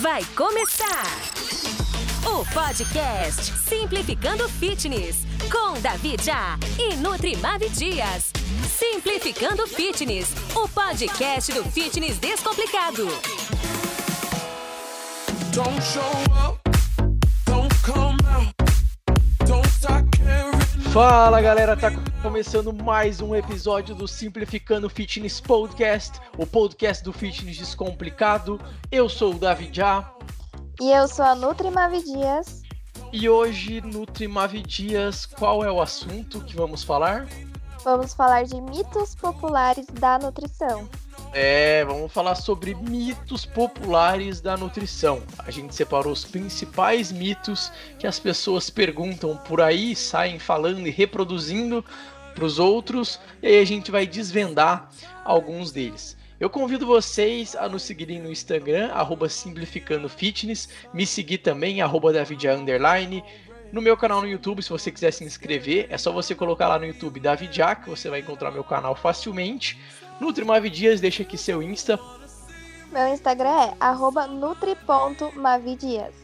[0.00, 1.04] vai começar!
[2.26, 8.32] O podcast Simplificando Fitness com Davi Já e Nutrimave Dias.
[8.68, 13.06] Simplificando Fitness, o podcast do fitness descomplicado.
[15.52, 16.02] Don't show
[16.46, 16.65] up,
[20.96, 21.90] Fala galera, tá
[22.22, 28.58] começando mais um episódio do Simplificando Fitness Podcast, o podcast do fitness descomplicado.
[28.90, 30.10] Eu sou o Davi Já.
[30.80, 32.62] E eu sou a Nutrimavi Dias.
[33.12, 37.28] E hoje, Nutrimavi Dias, qual é o assunto que vamos falar?
[37.84, 40.88] Vamos falar de mitos populares da nutrição.
[41.32, 45.22] É, vamos falar sobre mitos populares da nutrição.
[45.38, 50.90] A gente separou os principais mitos que as pessoas perguntam por aí, saem falando e
[50.90, 51.84] reproduzindo
[52.34, 54.90] para os outros, e aí a gente vai desvendar
[55.24, 56.16] alguns deles.
[56.38, 58.90] Eu convido vocês a nos seguirem no Instagram,
[59.28, 63.24] simplificandofitness, me seguir também, arroba underline,
[63.72, 66.78] no meu canal no YouTube, se você quiser se inscrever, é só você colocar lá
[66.78, 69.78] no YouTube Davidja, que você vai encontrar meu canal facilmente.
[70.20, 71.98] Nutri Dias, deixa aqui seu Insta.
[72.92, 76.14] Meu Instagram é arroba nutri.mavidias.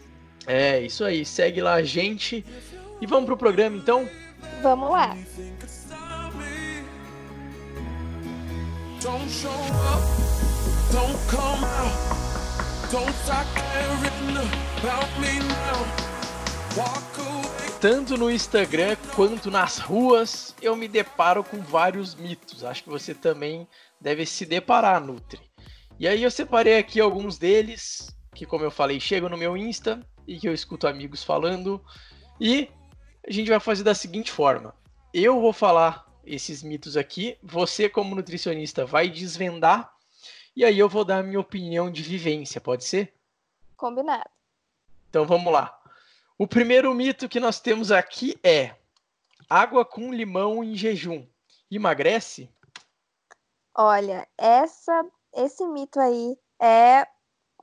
[0.47, 2.45] É, isso aí, segue lá a gente.
[3.01, 4.09] E vamos pro programa então?
[4.63, 5.17] Vamos lá.
[9.03, 10.05] Don't show up,
[10.93, 11.93] don't come out,
[12.93, 14.37] don't start caring
[14.79, 15.85] about me now.
[16.77, 17.42] Walk away.
[17.83, 22.63] Tanto no Instagram quanto nas ruas, eu me deparo com vários mitos.
[22.63, 23.67] Acho que você também
[24.01, 25.41] deve se deparar, Nutri.
[25.99, 30.01] E aí eu separei aqui alguns deles, que como eu falei, chegam no meu Insta
[30.29, 31.85] e que eu escuto amigos falando.
[32.41, 32.71] E
[33.27, 34.73] a gente vai fazer da seguinte forma:
[35.13, 37.37] eu vou falar esses mitos aqui.
[37.43, 39.93] Você, como nutricionista, vai desvendar.
[40.55, 43.13] E aí eu vou dar a minha opinião de vivência, pode ser?
[43.77, 44.31] Combinado.
[45.11, 45.82] Então vamos lá.
[46.43, 48.75] O primeiro mito que nós temos aqui é:
[49.49, 51.25] água com limão em jejum
[51.71, 52.51] emagrece?
[53.73, 57.07] Olha, essa, esse mito aí é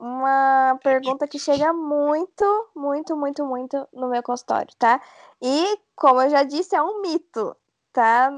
[0.00, 4.98] uma pergunta que chega muito, muito, muito, muito no meu consultório, tá?
[5.42, 7.54] E, como eu já disse, é um mito
[7.92, 8.30] tá?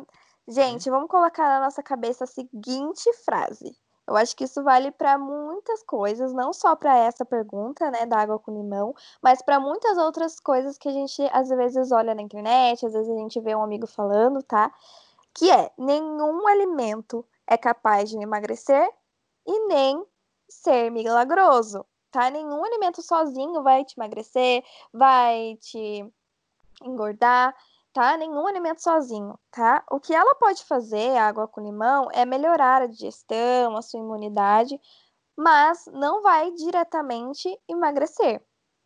[0.48, 3.76] Gente, vamos colocar na nossa cabeça a seguinte frase.
[4.06, 8.18] Eu acho que isso vale para muitas coisas, não só para essa pergunta, né, da
[8.18, 12.22] água com limão, mas para muitas outras coisas que a gente às vezes olha na
[12.22, 14.72] internet, às vezes a gente vê um amigo falando, tá?
[15.34, 18.88] Que é: nenhum alimento é capaz de emagrecer
[19.46, 20.04] e nem
[20.48, 22.28] ser milagroso, tá?
[22.30, 26.04] Nenhum alimento sozinho vai te emagrecer, vai te
[26.82, 27.54] engordar
[27.92, 28.16] tá?
[28.16, 29.84] Nenhum alimento sozinho, tá?
[29.91, 34.80] O que ela pode fazer, água com limão, é melhorar a digestão, a sua imunidade,
[35.36, 38.41] mas não vai diretamente emagrecer,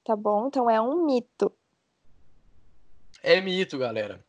[0.05, 0.47] tá bom?
[0.49, 1.53] Então é um mito.
[3.23, 4.25] É mito, galera.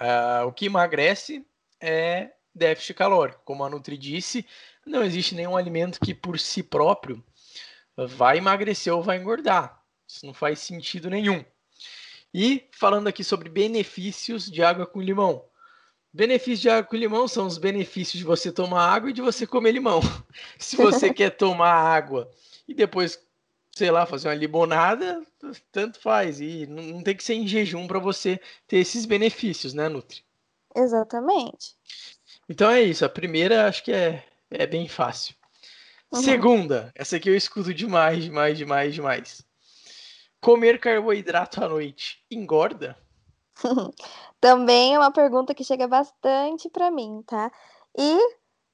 [0.00, 1.46] Uh, o que emagrece
[1.80, 3.40] é déficit calórico.
[3.44, 4.46] Como a Nutri disse,
[4.86, 7.22] não existe nenhum alimento que por si próprio
[7.96, 9.82] vai emagrecer ou vai engordar.
[10.06, 11.44] Isso não faz sentido nenhum.
[12.32, 15.44] E falando aqui sobre benefícios de água com limão.
[16.12, 19.46] Benefícios de água com limão são os benefícios de você tomar água e de você
[19.46, 20.00] comer limão.
[20.58, 22.30] Se você quer tomar água
[22.66, 23.18] e depois,
[23.74, 25.22] sei lá, fazer uma limonada,
[25.70, 26.40] tanto faz.
[26.40, 30.22] E não tem que ser em jejum para você ter esses benefícios, né, Nutri?
[30.76, 31.76] Exatamente.
[32.48, 33.04] Então é isso.
[33.04, 35.34] A primeira acho que é, é bem fácil.
[36.10, 36.22] Uhum.
[36.22, 39.47] Segunda, essa aqui eu escuto demais, demais, demais, demais.
[40.40, 42.96] Comer carboidrato à noite engorda?
[44.40, 47.50] Também é uma pergunta que chega bastante para mim, tá?
[47.96, 48.18] E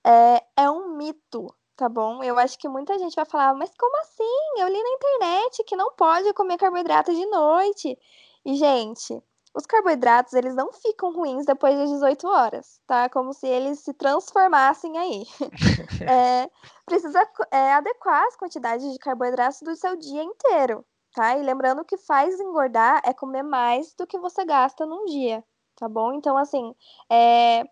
[0.05, 2.23] é, é um mito, tá bom?
[2.23, 4.61] Eu acho que muita gente vai falar, mas como assim?
[4.61, 7.99] Eu li na internet que não pode comer carboidrato de noite.
[8.45, 9.23] E, gente,
[9.55, 13.09] os carboidratos, eles não ficam ruins depois das 18 horas, tá?
[13.09, 15.25] Como se eles se transformassem aí.
[16.07, 16.51] é,
[16.85, 20.85] precisa é, adequar as quantidades de carboidratos do seu dia inteiro,
[21.15, 21.39] tá?
[21.39, 25.43] E lembrando que faz engordar é comer mais do que você gasta num dia,
[25.77, 26.13] tá bom?
[26.13, 26.75] Então, assim,
[27.11, 27.65] é,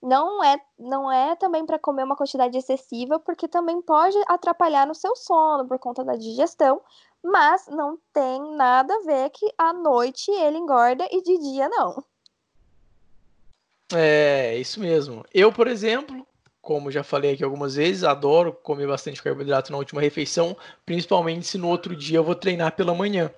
[0.00, 4.94] não é não é também para comer uma quantidade excessiva, porque também pode atrapalhar no
[4.94, 6.80] seu sono por conta da digestão,
[7.22, 12.04] mas não tem nada a ver que à noite ele engorda e de dia não.
[13.92, 15.24] É, isso mesmo.
[15.32, 16.26] Eu, por exemplo,
[16.64, 21.58] como já falei aqui algumas vezes, adoro comer bastante carboidrato na última refeição, principalmente se
[21.58, 23.30] no outro dia eu vou treinar pela manhã.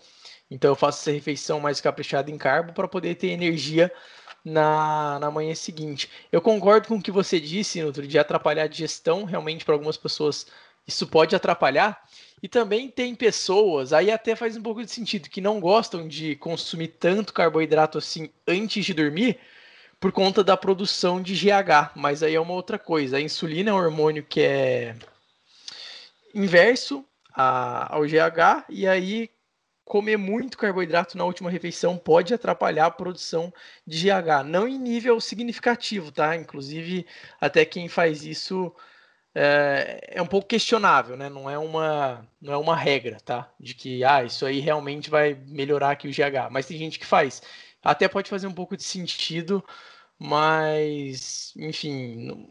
[0.49, 3.93] Então eu faço essa refeição mais caprichada em carbo para poder ter energia
[4.45, 6.09] na, na manhã seguinte.
[6.31, 9.75] Eu concordo com o que você disse no outro dia, atrapalhar a digestão, realmente para
[9.75, 10.47] algumas pessoas
[10.87, 12.01] isso pode atrapalhar.
[12.41, 16.37] E também tem pessoas, aí até faz um pouco de sentido, que não gostam de
[16.37, 19.37] consumir tanto carboidrato assim antes de dormir,
[19.99, 23.17] por conta da produção de GH, mas aí é uma outra coisa.
[23.17, 24.97] A insulina é um hormônio que é
[26.35, 27.05] inverso
[27.35, 29.31] ao GH, e aí
[29.85, 33.53] comer muito carboidrato na última refeição pode atrapalhar a produção
[33.87, 36.35] de GH, não em nível significativo, tá?
[36.35, 37.07] Inclusive,
[37.41, 38.75] até quem faz isso
[39.33, 41.29] é, é, um pouco questionável, né?
[41.29, 43.49] Não é uma não é uma regra, tá?
[43.61, 47.07] De que ah, isso aí realmente vai melhorar aqui o GH, mas tem gente que
[47.07, 47.43] faz.
[47.87, 49.65] Até pode fazer um pouco de sentido,
[50.19, 52.51] mas enfim,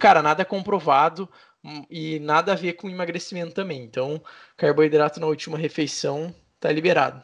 [0.00, 1.28] cara, nada comprovado
[1.64, 3.82] hum, e nada a ver com emagrecimento também.
[3.84, 4.20] Então,
[4.56, 7.22] carboidrato na última refeição tá liberado.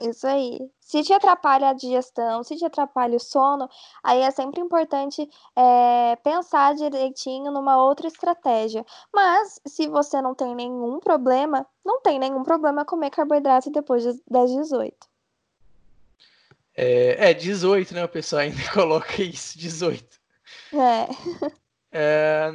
[0.00, 0.70] Isso aí.
[0.80, 3.68] Se te atrapalha a digestão, se te atrapalha o sono,
[4.02, 8.86] aí é sempre importante é, pensar direitinho numa outra estratégia.
[9.12, 14.50] Mas, se você não tem nenhum problema, não tem nenhum problema comer carboidrato depois das
[14.50, 15.13] 18.
[16.76, 18.04] É, é 18, né?
[18.04, 20.20] O pessoal ainda coloca isso, 18.
[20.72, 21.50] É.
[21.92, 22.50] É,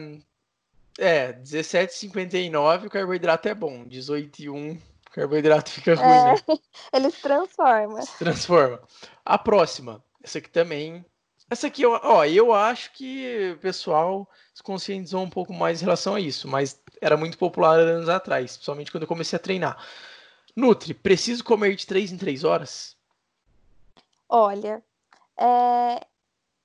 [0.98, 4.78] é 17,59 o carboidrato é bom, 18,1
[5.10, 6.60] o carboidrato fica ruim, é, né?
[6.94, 8.02] Ele se transforma.
[8.02, 8.82] Se transforma.
[9.26, 11.04] A próxima, essa aqui também.
[11.50, 16.14] Essa aqui, ó, eu acho que o pessoal se conscientizou um pouco mais em relação
[16.14, 19.84] a isso, mas era muito popular anos atrás, principalmente quando eu comecei a treinar.
[20.56, 22.96] Nutri, preciso comer de 3 em 3 horas?
[24.30, 24.84] Olha,
[25.40, 26.00] é...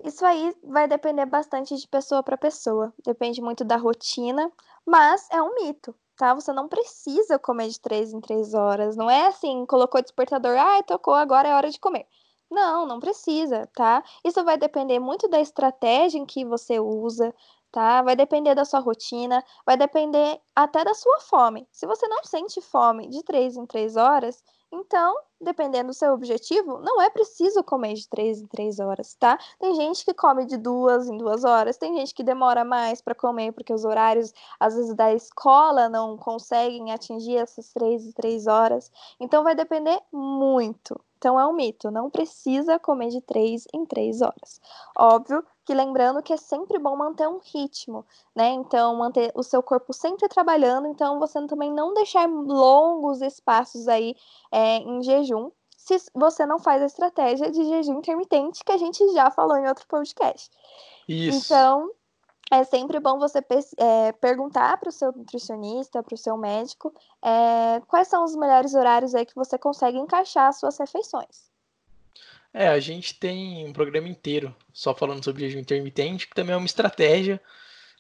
[0.05, 2.95] isso aí vai depender bastante de pessoa para pessoa.
[3.05, 4.53] Depende muito da rotina,
[4.87, 6.35] mas é um mito tá?
[6.35, 8.97] Você não precisa comer de três em três horas.
[8.97, 12.07] Não é assim, colocou despertador, ai, tocou, agora é hora de comer.
[12.51, 14.03] Não, não precisa, tá?
[14.25, 17.35] Isso vai depender muito da estratégia em que você usa,
[17.73, 18.03] tá?
[18.03, 21.67] Vai depender da sua rotina, vai depender até da sua fome.
[21.73, 24.43] Se você não sente fome de três em três horas,
[24.75, 29.39] então, dependendo do seu objetivo, não é preciso comer de três em três horas, tá?
[29.61, 33.15] Tem gente que come de duas em duas horas, tem gente que demora mais para
[33.15, 38.47] comer porque os horários, às vezes, da escola não conseguem atingir essas três em três
[38.49, 38.91] horas.
[39.21, 41.01] Então, vai depender muito.
[41.19, 44.61] Então, é um mito, não precisa comer de três em três horas.
[44.99, 48.51] Óbvio que lembrando que é sempre bom manter um ritmo, né?
[48.51, 54.15] Então, manter o seu corpo sempre trabalhando, então você também não deixar longos espaços aí
[54.53, 59.07] é, em jejum, se você não faz a estratégia de jejum intermitente, que a gente
[59.13, 60.51] já falou em outro podcast.
[61.09, 61.39] Isso.
[61.39, 61.91] Então,
[62.51, 63.41] é sempre bom você
[63.79, 68.75] é, perguntar para o seu nutricionista, para o seu médico, é, quais são os melhores
[68.75, 71.54] horários aí que você consegue encaixar as suas refeições.
[72.57, 76.57] É, a gente tem um programa inteiro só falando sobre jejum intermitente, que também é
[76.57, 77.41] uma estratégia,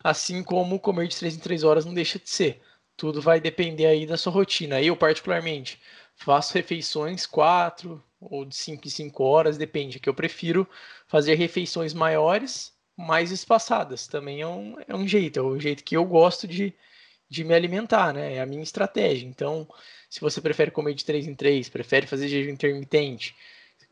[0.02, 2.62] assim como comer de 3 em 3 horas não deixa de ser.
[2.96, 4.80] Tudo vai depender aí da sua rotina.
[4.80, 5.80] Eu, particularmente,
[6.14, 9.98] faço refeições 4 ou de 5 em 5 horas, depende.
[9.98, 10.68] Que eu prefiro
[11.08, 14.06] fazer refeições maiores, mais espaçadas.
[14.06, 16.72] Também é um, é um jeito, é o jeito que eu gosto de,
[17.28, 18.34] de me alimentar, né?
[18.36, 19.26] É a minha estratégia.
[19.26, 19.68] Então,
[20.08, 23.34] se você prefere comer de 3 em 3, prefere fazer jejum intermitente,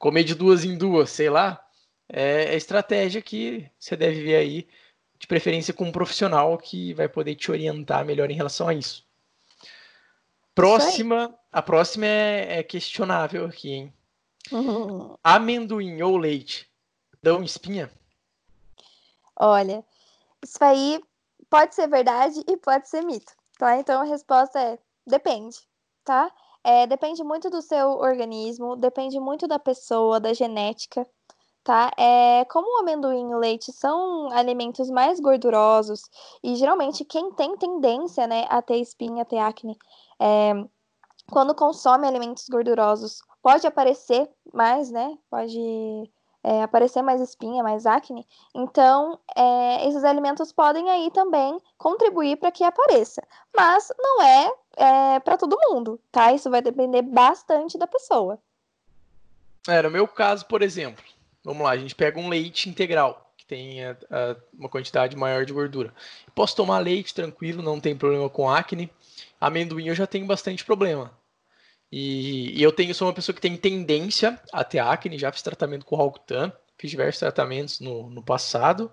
[0.02, 1.64] comer de duas em duas, sei lá,
[2.08, 4.69] é a estratégia que você deve ver aí,
[5.16, 9.06] de preferência com um profissional que vai poder te orientar melhor em relação a isso.
[10.56, 13.92] Próxima, a próxima é, é questionável aqui, hein?
[14.50, 15.16] Uhum.
[15.23, 16.68] Amendoim ou leite
[17.23, 17.88] dão espinha?
[19.37, 19.85] Olha,
[20.42, 21.00] isso aí
[21.49, 23.76] pode ser verdade e pode ser mito, tá?
[23.76, 25.59] Então a resposta é depende,
[26.02, 26.28] tá?
[26.64, 31.07] É, depende muito do seu organismo, depende muito da pessoa, da genética,
[31.64, 31.90] tá?
[31.99, 36.02] É, como o amendoim e o leite são alimentos mais gordurosos,
[36.42, 39.76] e geralmente quem tem tendência, né, a ter espinha, a ter acne,
[40.21, 40.52] é,
[41.31, 45.16] quando consome alimentos gordurosos, pode aparecer mais, né?
[45.31, 46.11] Pode
[46.45, 48.26] é, aparecer mais espinha, mais acne.
[48.54, 53.23] Então, é, esses alimentos podem aí também contribuir para que apareça.
[53.57, 56.33] Mas não é, é para todo mundo, tá?
[56.33, 58.38] Isso vai depender bastante da pessoa.
[59.69, 61.05] É, no meu caso, por exemplo,
[61.45, 65.45] vamos lá, a gente pega um leite integral, que tem a, a, uma quantidade maior
[65.45, 65.95] de gordura.
[66.35, 68.91] Posso tomar leite tranquilo, não tem problema com acne.
[69.41, 71.12] Amendoim eu já tenho bastante problema.
[71.91, 75.43] E, e, eu tenho, sou uma pessoa que tem tendência a ter acne, já fiz
[75.43, 78.91] tratamento com Roacutan, fiz diversos tratamentos no, no passado.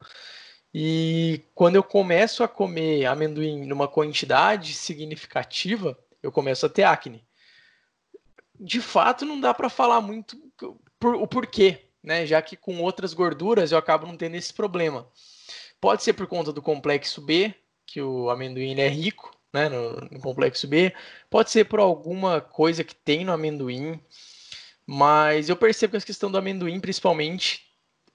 [0.74, 7.24] E quando eu começo a comer amendoim numa quantidade significativa, eu começo a ter acne.
[8.60, 10.38] De fato, não dá para falar muito
[11.00, 12.26] por, o porquê, né?
[12.26, 15.08] Já que com outras gorduras eu acabo não tendo esse problema.
[15.82, 17.54] Pode ser por conta do complexo B,
[17.86, 20.94] que o amendoim é rico, né, no, no, complexo B,
[21.30, 24.00] pode ser por alguma coisa que tem no amendoim,
[24.86, 27.69] mas eu percebo que a questão do amendoim, principalmente,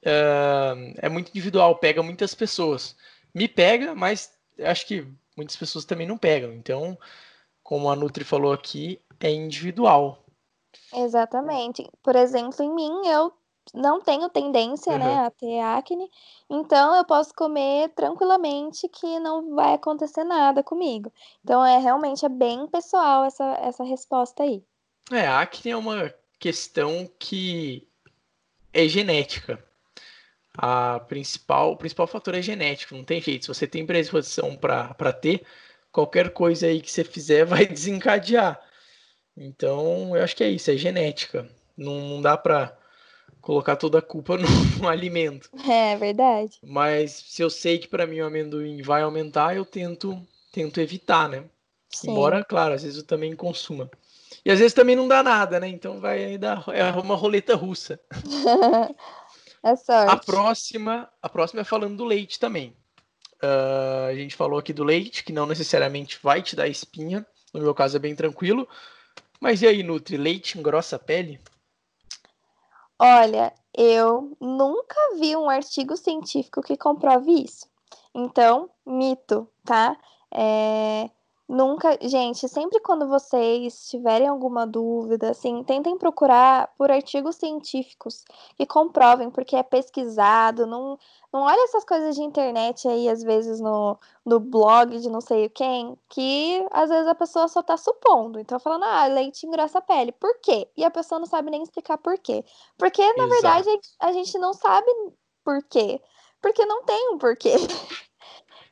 [0.05, 2.97] uh, é muito individual, pega muitas pessoas.
[3.35, 5.07] Me pega, mas acho que
[5.37, 6.53] muitas pessoas também não pegam.
[6.53, 6.99] Então,
[7.63, 10.25] como a Nutri falou aqui, é individual.
[10.93, 11.89] Exatamente.
[12.03, 13.33] Por exemplo, em mim, eu
[13.73, 14.99] não tenho tendência, uhum.
[14.99, 16.11] né, a ter acne,
[16.51, 21.11] então eu posso comer tranquilamente que não vai acontecer nada comigo.
[21.43, 24.63] Então é realmente é bem pessoal essa, essa resposta aí.
[25.11, 27.89] É, a acne é uma questão que
[28.73, 29.65] é genética.
[30.57, 33.45] A principal, o principal fator é genético, não tem jeito.
[33.45, 35.43] Se você tem predisposição para ter,
[35.91, 38.61] qualquer coisa aí que você fizer vai desencadear.
[39.37, 41.49] Então, eu acho que é isso, é genética.
[41.77, 42.77] Não, não dá para
[43.41, 44.49] colocar toda a culpa no,
[44.81, 45.51] no, alimento.
[45.69, 46.59] É verdade.
[46.63, 50.21] Mas se eu sei que para mim o amendoim vai aumentar, eu tento
[50.53, 51.45] tento evitar, né?
[51.91, 52.11] Sim.
[52.11, 53.91] Embora, claro, às vezes eu também consuma.
[54.45, 55.69] E às vezes também não dá nada, né?
[55.69, 57.99] Então vai ainda é uma roleta russa.
[59.65, 60.13] é sorte.
[60.13, 62.77] A próxima, a próxima é falando do leite também.
[63.43, 67.27] Uh, a gente falou aqui do leite, que não necessariamente vai te dar espinha.
[67.53, 68.69] No meu caso é bem tranquilo.
[69.41, 71.41] Mas e aí, Nutri, leite engrossa a pele?
[72.99, 77.67] Olha, eu nunca vi um artigo científico que comprove isso.
[78.15, 79.97] Então, mito, tá?
[80.33, 81.11] É,
[81.47, 88.25] Nunca, gente, sempre quando vocês tiverem alguma dúvida, assim, tentem procurar por artigos científicos
[88.57, 90.99] que comprovem, porque é pesquisado, não,
[91.31, 95.51] não olha essas coisas de internet aí, às vezes, no, no blog de não sei
[95.51, 98.41] quem, que às vezes a pessoa só tá supondo.
[98.41, 100.13] Então, falando, ah, leite engrossa a pele.
[100.13, 100.67] Por quê?
[100.75, 102.43] E a pessoa não sabe nem explicar por quê.
[102.79, 103.65] Porque, na Exato.
[103.65, 104.91] verdade, a gente não sabe
[105.45, 106.01] por quê.
[106.41, 107.53] Porque não tem um porquê.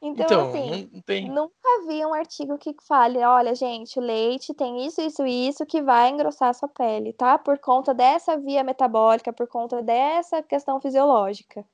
[0.04, 1.28] Então, então assim, não tem...
[1.28, 5.64] nunca vi um artigo que fale, olha, gente, o leite tem isso, isso e isso
[5.64, 7.38] que vai engrossar a sua pele, tá?
[7.38, 11.64] Por conta dessa via metabólica, por conta dessa questão fisiológica.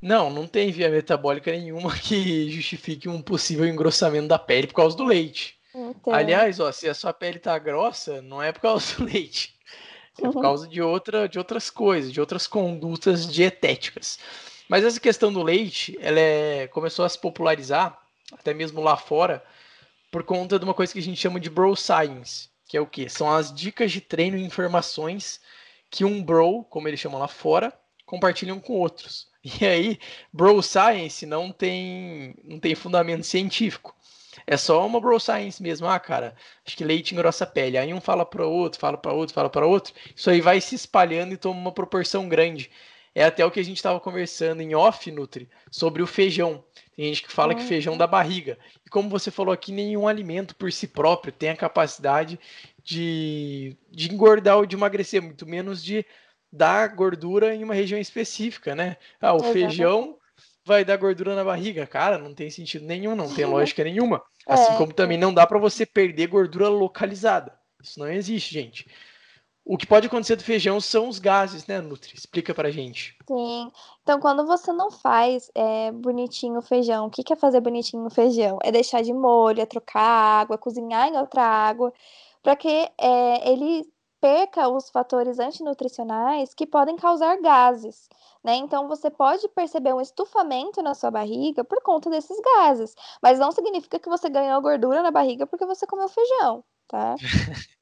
[0.00, 4.96] Não, não tem via metabólica nenhuma que justifique um possível engrossamento da pele por causa
[4.96, 5.58] do leite.
[5.74, 6.14] Então...
[6.14, 9.54] Aliás, ó, se a sua pele tá grossa, não é por causa do leite.
[10.18, 10.40] É por uhum.
[10.40, 14.18] causa de, outra, de outras coisas, de outras condutas dietéticas.
[14.68, 17.98] Mas essa questão do leite, ela é, começou a se popularizar,
[18.32, 19.44] até mesmo lá fora,
[20.10, 22.86] por conta de uma coisa que a gente chama de bro science, que é o
[22.86, 23.08] que?
[23.08, 25.40] São as dicas de treino e informações
[25.90, 27.72] que um bro, como eles chamam lá fora,
[28.04, 29.28] compartilham com outros.
[29.60, 30.00] E aí,
[30.32, 33.94] bro science não tem, não tem fundamento científico.
[34.44, 35.86] É só uma bro science mesmo.
[35.86, 36.34] Ah, cara,
[36.66, 37.78] acho que leite engrossa a pele.
[37.78, 39.94] Aí um fala para outro, fala para outro, fala para outro.
[40.14, 42.70] Isso aí vai se espalhando e toma uma proporção grande.
[43.16, 46.62] É até o que a gente estava conversando em off, Nutri, sobre o feijão.
[46.94, 48.58] Tem gente que fala que feijão dá barriga.
[48.84, 52.38] E como você falou aqui, nenhum alimento por si próprio tem a capacidade
[52.84, 56.04] de, de engordar ou de emagrecer, muito menos de
[56.52, 58.98] dar gordura em uma região específica, né?
[59.18, 60.18] Ah, o feijão
[60.62, 61.86] vai dar gordura na barriga.
[61.86, 64.22] Cara, não tem sentido nenhum, não tem lógica nenhuma.
[64.46, 64.76] Assim é.
[64.76, 67.58] como também não dá para você perder gordura localizada.
[67.82, 68.86] Isso não existe, gente.
[69.68, 72.14] O que pode acontecer do feijão são os gases, né, Nutri?
[72.14, 73.18] Explica pra gente.
[73.26, 73.72] Sim.
[74.00, 78.06] Então, quando você não faz é, bonitinho o feijão, o que, que é fazer bonitinho
[78.06, 78.60] o feijão?
[78.62, 81.92] É deixar de molho, é trocar água, cozinhar em outra água,
[82.44, 83.84] para que é, ele
[84.20, 88.08] perca os fatores antinutricionais que podem causar gases.
[88.44, 88.54] Né?
[88.54, 93.50] Então, você pode perceber um estufamento na sua barriga por conta desses gases, mas não
[93.50, 97.16] significa que você ganhou gordura na barriga porque você comeu feijão, tá?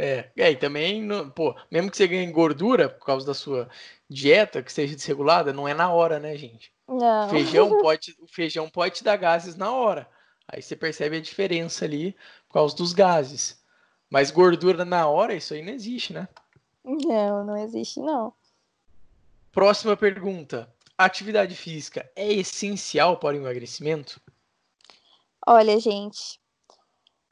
[0.00, 3.68] É, é, e também, pô, mesmo que você ganhe gordura por causa da sua
[4.08, 6.72] dieta, que seja desregulada, não é na hora, né, gente?
[6.88, 7.28] Não.
[7.28, 10.08] Feijão pode, o feijão pode te dar gases na hora.
[10.48, 12.16] Aí você percebe a diferença ali
[12.48, 13.62] por causa dos gases.
[14.08, 16.26] Mas gordura na hora, isso aí não existe, né?
[16.82, 18.32] Não, não existe, não.
[19.52, 20.72] Próxima pergunta.
[20.96, 24.18] atividade física é essencial para o emagrecimento?
[25.46, 26.40] Olha, gente,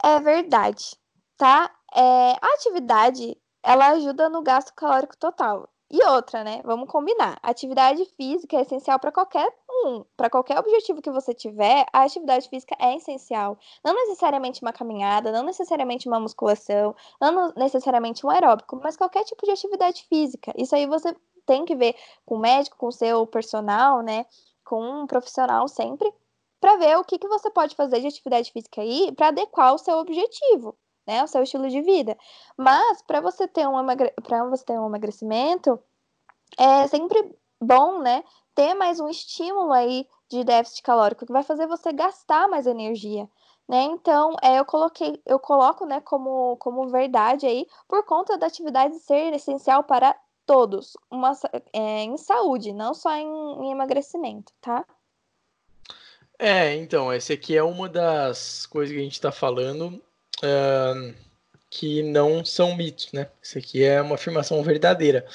[0.05, 0.95] é verdade,
[1.39, 1.78] tá?
[1.95, 5.69] É, a atividade, ela ajuda no gasto calórico total.
[5.91, 6.61] E outra, né?
[6.65, 7.39] Vamos combinar.
[7.43, 12.49] atividade física é essencial para qualquer um, para qualquer objetivo que você tiver, a atividade
[12.49, 13.59] física é essencial.
[13.83, 19.47] Não necessariamente uma caminhada, não necessariamente uma musculação, não necessariamente um aeróbico, mas qualquer tipo
[19.47, 20.53] de atividade física.
[20.57, 21.15] Isso aí você
[21.47, 21.95] tem que ver
[22.27, 24.27] com o médico, com o seu personal, né?
[24.65, 26.13] Com um profissional sempre,
[26.61, 29.79] para ver o que, que você pode fazer de atividade física aí para adequar o
[29.79, 30.77] seu objetivo
[31.09, 31.25] né?
[31.25, 32.17] O seu estilo de vida.
[32.55, 33.73] Mas para você ter um
[34.23, 35.81] para você ter um emagrecimento,
[36.59, 38.23] é sempre bom, né?
[38.55, 43.27] Ter mais um estímulo aí de déficit calórico que vai fazer você gastar mais energia.
[43.67, 43.85] né?
[43.85, 48.99] Então, é, eu coloquei, eu coloco, né, como, como verdade aí, por conta da atividade
[48.99, 50.15] ser essencial para
[50.47, 51.33] todos, uma,
[51.73, 54.85] é, em saúde, não só em, em emagrecimento, tá?
[56.39, 60.03] É, então, essa aqui é uma das coisas que a gente está falando
[60.43, 61.15] uh,
[61.71, 63.29] que não são mitos, né?
[63.43, 65.27] Isso aqui é uma afirmação verdadeira.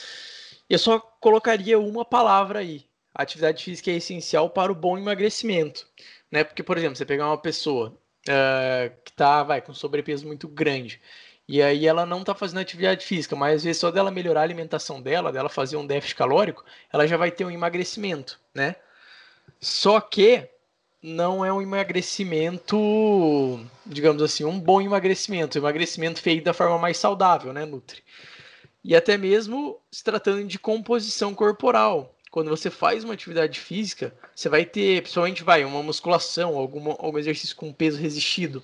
[0.70, 2.86] Eu só colocaria uma palavra aí.
[3.14, 5.86] A atividade física é essencial para o bom emagrecimento,
[6.32, 6.44] né?
[6.44, 7.90] Porque, por exemplo, você pegar uma pessoa
[8.28, 11.00] uh, que está, vai, com sobrepeso muito grande,
[11.48, 14.44] e aí ela não está fazendo atividade física, mas às vezes só dela melhorar a
[14.44, 18.76] alimentação dela, dela fazer um déficit calórico, ela já vai ter um emagrecimento, né?
[19.60, 20.50] Só que
[21.04, 26.96] não é um emagrecimento, digamos assim, um bom emagrecimento, um emagrecimento feito da forma mais
[26.98, 28.02] saudável, né, Nutri?
[28.82, 32.16] E até mesmo se tratando de composição corporal.
[32.32, 37.20] Quando você faz uma atividade física, você vai ter, principalmente vai, uma musculação, alguma, algum
[37.20, 38.64] exercício com peso resistido,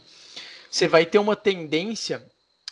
[0.72, 2.26] você vai ter uma tendência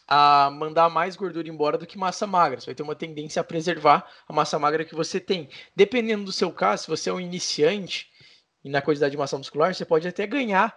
[0.08, 2.62] a mandar mais gordura embora do que massa magra.
[2.62, 5.50] Você vai ter uma tendência a preservar a massa magra que você tem.
[5.76, 8.10] Dependendo do seu caso, se você é um iniciante,
[8.68, 10.76] e na quantidade de massa muscular, você pode até ganhar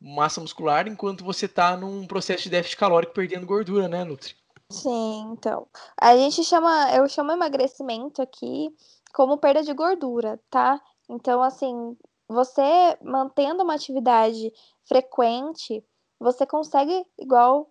[0.00, 4.34] massa muscular enquanto você está num processo de déficit calórico perdendo gordura, né, Nutri?
[4.70, 5.66] Sim, então.
[6.00, 8.74] A gente chama, eu chamo emagrecimento aqui
[9.12, 10.80] como perda de gordura, tá?
[11.06, 11.94] Então, assim,
[12.26, 14.50] você mantendo uma atividade
[14.86, 15.84] frequente,
[16.18, 17.70] você consegue, igual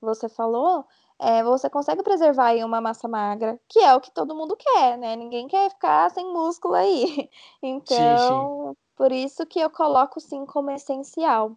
[0.00, 0.86] você falou,
[1.18, 4.98] é, você consegue preservar aí uma massa magra, que é o que todo mundo quer,
[4.98, 5.16] né?
[5.16, 7.28] Ninguém quer ficar sem músculo aí.
[7.62, 8.83] Então, sim, sim.
[8.96, 11.56] Por isso que eu coloco sim como essencial.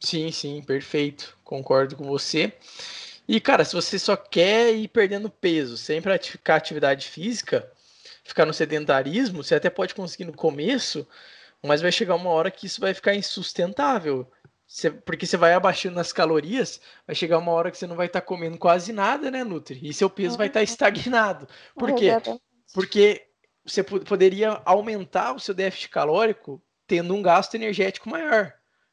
[0.00, 1.36] Sim, sim, perfeito.
[1.44, 2.52] Concordo com você.
[3.28, 7.70] E, cara, se você só quer ir perdendo peso sem praticar atividade física,
[8.24, 11.06] ficar no sedentarismo, você até pode conseguir no começo,
[11.62, 14.26] mas vai chegar uma hora que isso vai ficar insustentável.
[14.66, 18.06] Você, porque você vai abaixando as calorias, vai chegar uma hora que você não vai
[18.06, 19.80] estar tá comendo quase nada, né, Nutri?
[19.82, 21.46] E seu peso vai estar tá estagnado.
[21.76, 22.16] Por quê?
[22.72, 23.29] Porque
[23.72, 28.52] você poderia aumentar o seu déficit calórico tendo um gasto energético maior.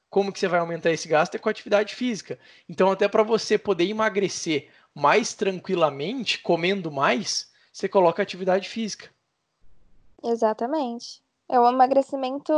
[0.10, 1.36] Como que você vai aumentar esse gasto?
[1.36, 2.40] É com atividade física.
[2.70, 9.10] Então, até para você poder emagrecer mais tranquilamente, comendo mais, você coloca atividade física.
[10.24, 11.22] Exatamente.
[11.50, 12.52] É um emagrecimento,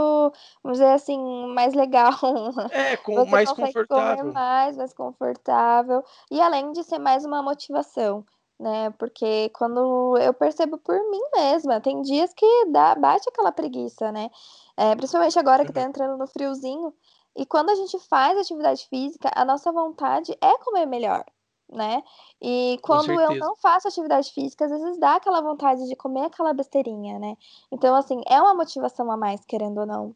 [0.63, 1.19] vamos dizer assim,
[1.53, 2.13] mais legal.
[2.71, 4.17] É, com Você mais confortável.
[4.17, 6.03] Comer mais, mais confortável.
[6.31, 8.25] E além de ser mais uma motivação,
[8.59, 8.91] né?
[8.97, 14.29] Porque quando eu percebo por mim mesma, tem dias que dá, bate aquela preguiça, né?
[14.75, 15.87] É, principalmente agora que tá uhum.
[15.87, 16.93] entrando no friozinho.
[17.35, 21.23] E quando a gente faz atividade física, a nossa vontade é comer melhor
[21.71, 22.03] né?
[22.41, 26.53] E quando eu não faço atividade física, às vezes dá aquela vontade de comer aquela
[26.53, 27.37] besteirinha, né?
[27.71, 30.15] Então, assim, é uma motivação a mais, querendo ou não.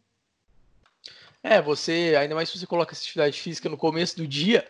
[1.44, 4.70] É, você, ainda mais se você coloca essa atividade física no começo do dia,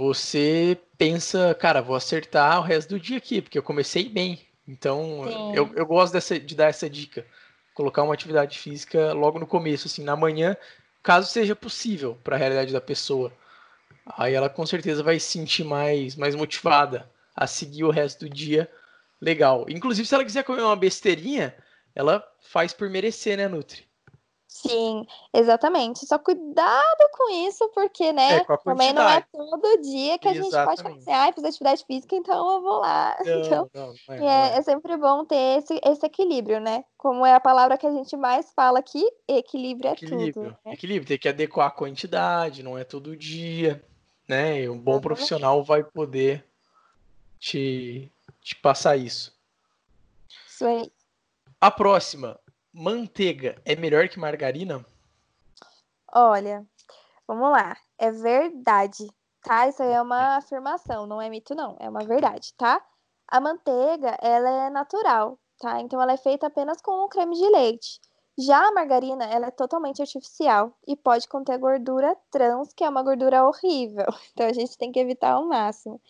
[0.00, 4.40] você pensa, cara, vou acertar o resto do dia aqui, porque eu comecei bem.
[4.66, 7.26] Então, eu, eu gosto dessa, de dar essa dica.
[7.74, 10.56] Colocar uma atividade física logo no começo, assim, na manhã,
[11.02, 13.30] caso seja possível para a realidade da pessoa.
[14.16, 18.34] Aí ela com certeza vai se sentir mais, mais motivada a seguir o resto do
[18.34, 18.70] dia
[19.20, 19.66] legal.
[19.68, 21.54] Inclusive, se ela quiser comer uma besteirinha,
[21.94, 23.84] ela faz por merecer, né, Nutri?
[24.50, 26.04] Sim, exatamente.
[26.04, 30.50] Só cuidado com isso, porque, né, é, também não é todo dia que a exatamente.
[30.50, 33.16] gente pode fazer, assim, ah, fiz atividade física, então eu vou lá.
[33.24, 36.84] Não, então, não, não é, é, é, sempre bom ter esse, esse equilíbrio, né?
[36.98, 40.32] Como é a palavra que a gente mais fala aqui, equilíbrio é equilíbrio.
[40.32, 40.58] tudo.
[40.64, 40.72] Né?
[40.72, 43.82] Equilíbrio, tem que adequar a quantidade, não é todo dia
[44.30, 44.62] né?
[44.62, 46.46] E um bom profissional vai poder
[47.40, 48.08] te,
[48.40, 49.36] te passar isso.
[50.46, 50.92] Isso aí.
[51.60, 52.38] A próxima,
[52.72, 54.84] manteiga é melhor que margarina?
[56.12, 56.66] Olha,
[57.26, 57.76] vamos lá.
[57.98, 59.06] É verdade,
[59.42, 59.68] tá?
[59.68, 62.84] Isso aí é uma afirmação, não é mito não, é uma verdade, tá?
[63.28, 65.80] A manteiga, ela é natural, tá?
[65.80, 68.00] Então ela é feita apenas com o creme de leite.
[68.38, 73.02] Já a margarina, ela é totalmente artificial e pode conter gordura trans, que é uma
[73.02, 74.06] gordura horrível.
[74.32, 76.00] Então a gente tem que evitar ao máximo.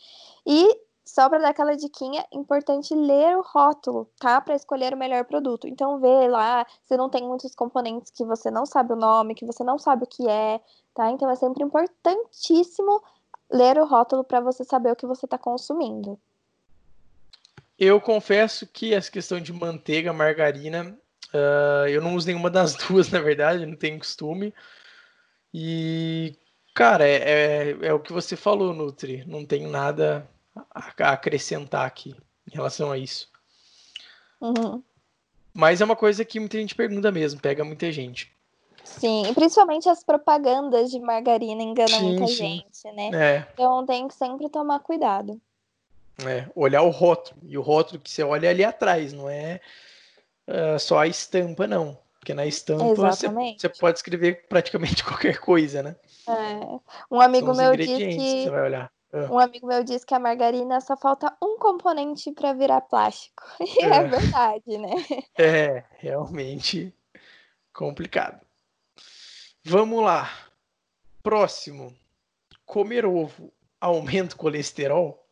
[0.47, 4.41] E só para dar aquela diquinha, importante ler o rótulo, tá?
[4.41, 5.67] Para escolher o melhor produto.
[5.67, 9.45] Então vê lá se não tem muitos componentes que você não sabe o nome, que
[9.45, 10.61] você não sabe o que é,
[10.95, 11.11] tá?
[11.11, 13.03] Então é sempre importantíssimo
[13.51, 16.19] ler o rótulo para você saber o que você está consumindo.
[17.79, 20.97] Eu confesso que essa questão de manteiga, margarina,
[21.33, 24.53] Uh, eu não uso nenhuma das duas, na verdade, não tenho costume.
[25.55, 26.37] E,
[26.75, 29.25] cara, é, é, é, o que você falou, Nutri.
[29.27, 32.15] Não tenho nada a, acrescentar aqui
[32.51, 33.29] em relação a isso.
[34.41, 34.83] Uhum.
[35.53, 38.33] Mas é uma coisa que muita gente pergunta mesmo, pega muita gente.
[38.85, 42.35] Sim, principalmente as propagandas de margarina enganam Sim, muita sim.
[42.35, 43.11] gente, né?
[43.13, 45.41] É, Então tem que sempre tomar cuidado.
[46.27, 47.41] é, olhar o rótulo.
[47.47, 49.61] E o rótulo que você olha é ali atrás, não é
[50.51, 51.97] ah, só a estampa, não.
[52.19, 55.97] Porque na estampa você, você pode escrever praticamente qualquer coisa, né?
[56.29, 56.81] É.
[57.11, 58.93] Um amigo meu disse que você vai olhar.
[59.13, 63.43] Ah, um amigo meu disse que a margarina só falta um componente para virar plástico.
[63.61, 64.03] E é É.
[64.07, 64.95] verdade, né?
[65.39, 66.95] É, realmente
[67.73, 68.41] complicado.
[69.65, 70.29] Vamos lá.
[71.23, 71.95] Próximo.
[72.65, 75.27] Comer ovo aumenta o colesterol?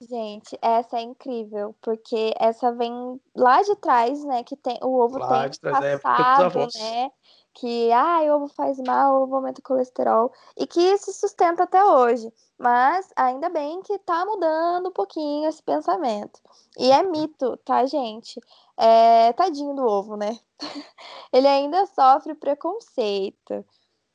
[0.00, 4.44] Gente, essa é incrível, porque essa vem lá de trás, né?
[4.44, 7.10] Que tem o ovo Lá tem de trás dos passado, né?
[7.54, 12.32] Que ah, ovo faz mal, ovo aumenta o colesterol, e que se sustenta até hoje.
[12.58, 16.40] Mas ainda bem que tá mudando um pouquinho esse pensamento.
[16.78, 18.40] E é mito, tá, gente?
[18.76, 20.38] É, tadinho do ovo, né?
[21.32, 23.64] Ele ainda sofre preconceito.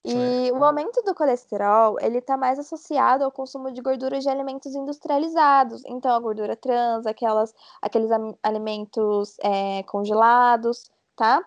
[0.04, 4.74] E o aumento do colesterol, ele tá mais associado ao consumo de gorduras de alimentos
[4.74, 5.84] industrializados.
[5.86, 8.10] Então, a gordura trans, aquelas, aqueles
[8.42, 11.44] alimentos é, congelados, tá?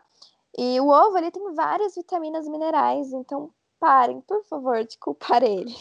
[0.58, 3.12] E o ovo, ele tem várias vitaminas e minerais.
[3.12, 5.74] Então, parem, por favor, de culpar ele.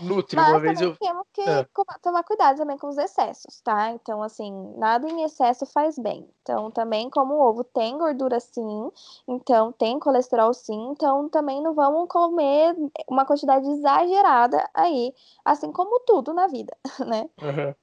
[0.00, 0.96] Nutri, uma Mas vez também eu.
[0.98, 1.66] temos que É.
[2.02, 3.90] tomar cuidado também com os excessos, tá?
[3.90, 6.28] Então, assim, nada em excesso faz bem.
[6.42, 8.90] Então, também, como o ovo tem gordura sim,
[9.26, 12.74] então tem colesterol sim, então também não vamos comer
[13.08, 15.14] uma quantidade exagerada aí,
[15.44, 17.28] assim como tudo na vida, né?
[17.42, 17.74] Aham.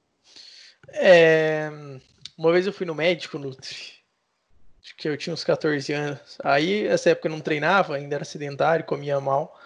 [0.92, 1.70] É,
[2.38, 4.03] Uma vez eu fui no médico, Nutri.
[4.84, 6.36] Acho que eu tinha uns 14 anos.
[6.44, 9.58] Aí, nessa época eu não treinava, ainda era sedentário, comia mal.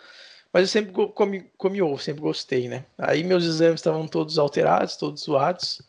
[0.53, 2.85] Mas eu sempre comi, comi ovo, sempre gostei, né?
[2.97, 5.83] Aí meus exames estavam todos alterados, todos zoados.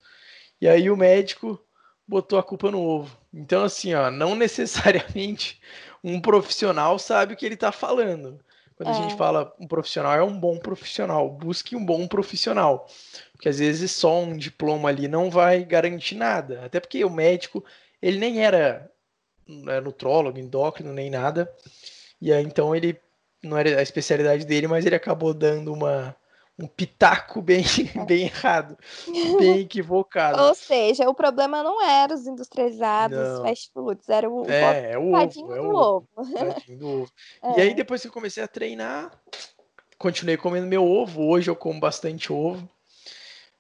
[0.60, 1.60] E aí o médico
[2.08, 3.16] botou a culpa no ovo.
[3.34, 5.62] Então, assim, ó, não necessariamente
[6.04, 8.40] um profissional sabe o que ele tá falando.
[8.76, 8.96] Quando a É.
[8.96, 11.30] gente fala um profissional, é um bom profissional.
[11.30, 12.88] Busque um bom profissional.
[13.34, 16.66] Porque às vezes só um diploma ali não vai garantir nada.
[16.66, 17.64] Até porque o médico,
[18.02, 18.90] ele nem era
[19.68, 21.52] é, nutrólogo, endócrino, nem nada.
[22.22, 23.00] E aí, então, ele
[23.42, 26.16] não era a especialidade dele, mas ele acabou dando uma,
[26.58, 27.64] um pitaco bem,
[28.06, 28.78] bem errado,
[29.40, 30.42] bem equivocado.
[30.42, 33.46] Ou seja, o problema não era os industrializados, os Não.
[33.46, 36.10] fast foods, era o, É, é o ovo, é do o ovo.
[36.16, 36.34] ovo.
[36.34, 37.12] Tadinho do ovo.
[37.44, 37.58] É.
[37.58, 39.12] E aí, depois que eu comecei a treinar,
[39.98, 41.24] continuei comendo meu ovo.
[41.24, 42.70] Hoje eu como bastante ovo.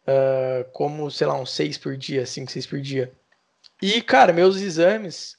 [0.09, 3.11] Ah, como, sei lá, uns seis por dia, cinco, seis por dia.
[3.79, 5.37] E, cara, meus exames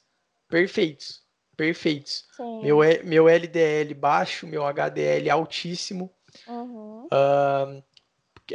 [0.51, 1.21] perfeitos.
[1.57, 2.25] Perfeitos.
[2.35, 2.61] Sim.
[2.61, 6.11] Meu, meu LDL baixo, meu HDL altíssimo.
[6.47, 7.07] Uhum.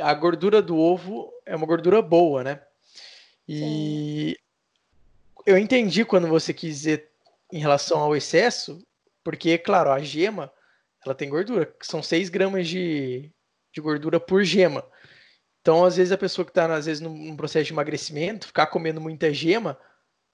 [0.01, 2.61] A gordura do ovo é uma gordura boa, né?
[3.49, 4.37] E
[5.45, 7.09] eu entendi quando você quis dizer
[7.53, 8.85] em relação ao excesso,
[9.23, 10.53] porque, claro, a gema,
[11.05, 13.31] ela tem gordura, que são 6 gramas de,
[13.73, 14.85] de gordura por gema.
[15.61, 18.67] Então, às vezes, a pessoa que está, às vezes, num, num processo de emagrecimento, ficar
[18.67, 19.79] comendo muita gema,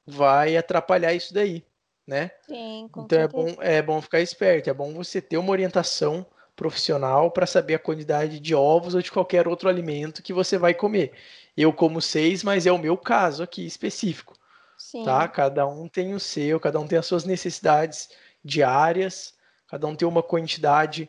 [0.06, 1.64] vai atrapalhar isso daí,
[2.06, 2.30] né?
[2.46, 3.56] Sim, com Então é certeza.
[3.56, 7.78] bom, é bom ficar esperto, é bom você ter uma orientação profissional para saber a
[7.78, 11.12] quantidade de ovos ou de qualquer outro alimento que você vai comer.
[11.56, 14.36] Eu como seis, mas é o meu caso aqui específico,
[14.76, 15.04] Sim.
[15.04, 15.26] tá?
[15.28, 18.10] Cada um tem o seu, cada um tem as suas necessidades
[18.44, 19.34] diárias,
[19.68, 21.08] cada um tem uma quantidade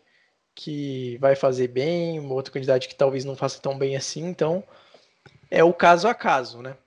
[0.56, 4.64] que vai fazer bem, uma outra quantidade que talvez não faça tão bem assim, então
[5.50, 6.78] é o caso a caso, né?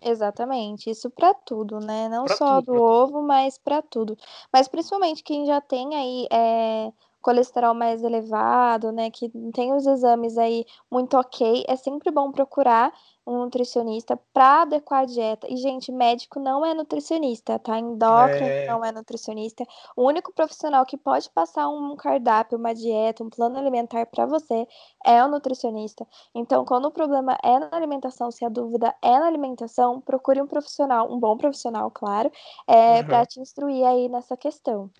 [0.00, 2.08] Exatamente, isso para tudo, né?
[2.08, 4.16] Não Pra só tudo, do ovo, mas para tudo.
[4.52, 9.10] Mas principalmente quem já tem aí é, colesterol mais elevado, né?
[9.10, 12.92] Que tem os exames aí muito ok, é sempre bom procurar
[13.26, 15.46] um nutricionista para adequar a dieta.
[15.50, 17.78] E, gente, médico não é nutricionista, tá?
[17.78, 18.66] Endócrino É.
[18.66, 19.64] não é nutricionista.
[19.96, 24.66] O único profissional que pode passar um cardápio, uma dieta, um plano alimentar para você
[25.04, 26.06] é o nutricionista.
[26.34, 30.46] Então, quando o problema é na alimentação, se a dúvida é na alimentação, procure um
[30.46, 32.30] profissional, um bom profissional, claro,
[32.66, 33.04] é, Aham.
[33.04, 34.90] para te instruir aí nessa questão.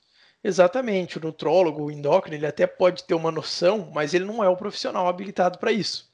[0.43, 4.49] Exatamente, o nutrólogo, o endócrino, ele até pode ter uma noção, mas ele não é
[4.49, 6.11] o profissional habilitado para isso.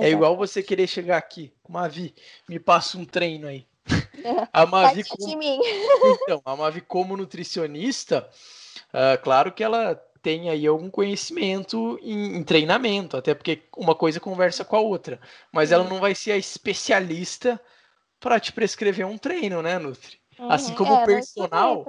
[0.00, 2.14] É igual você querer chegar aqui, Mavi,
[2.48, 3.66] me passa um treino aí.
[4.52, 5.40] A Mavi, como,
[6.04, 8.28] então, a Mavi como nutricionista,
[8.92, 14.20] ah, claro que ela tem aí algum conhecimento em, em treinamento, até porque uma coisa
[14.20, 15.20] conversa com a outra,
[15.52, 15.90] mas ela Sim.
[15.90, 17.60] não vai ser a especialista
[18.18, 20.20] para te prescrever um treino, né, Nutri?
[20.48, 20.76] Assim Uhum.
[20.76, 21.86] como o É, estudei personal,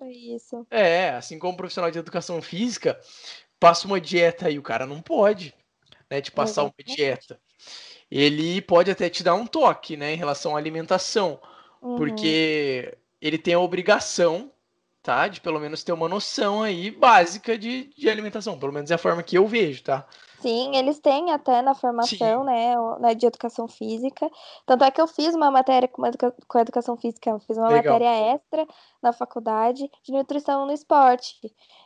[0.70, 3.00] é, assim como profissional de educação física,
[3.60, 5.54] passa uma dieta aí, o cara não pode,
[6.10, 6.98] né, te passar uma Exatamente.
[6.98, 7.42] dieta.
[8.10, 11.40] Ele pode até te dar um toque, né, em relação à alimentação,
[11.82, 11.96] Uhum.
[11.96, 14.52] porque ele tem a obrigação
[15.04, 15.28] tá?
[15.28, 18.58] De pelo menos ter uma noção aí básica de, de alimentação.
[18.60, 20.06] Pelo menos é a forma que eu vejo, tá?
[20.40, 22.46] Sim, eles têm até na formação, Sim.
[22.46, 24.30] né, o- né, de educação física.
[24.66, 27.70] Tanto é que eu fiz uma matéria com, educa- com educação física, eu fiz uma
[27.70, 27.94] Legal.
[27.94, 28.68] matéria extra
[29.02, 31.36] na faculdade de nutrição no esporte.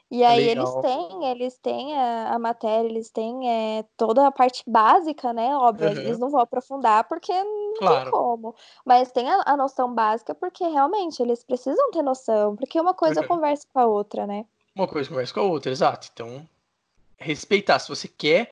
[0.10, 0.82] E aí eles Legal.
[0.82, 5.56] têm, eles têm a, a matéria, eles têm é, toda a parte básica, né?
[5.56, 6.00] Óbvio, Aham.
[6.00, 8.12] eles não vão aprofundar porque não tem Claro.
[8.12, 8.56] como.
[8.86, 13.22] Mas tem a, a noção básica porque realmente eles precisam ter noção, porque uma coisa
[13.22, 13.28] Aham.
[13.28, 14.46] conversa com a outra, né?
[14.76, 16.10] Uma coisa conversa com a outra, exato.
[16.14, 16.48] Então,
[17.18, 17.80] respeitar.
[17.80, 18.52] Se você quer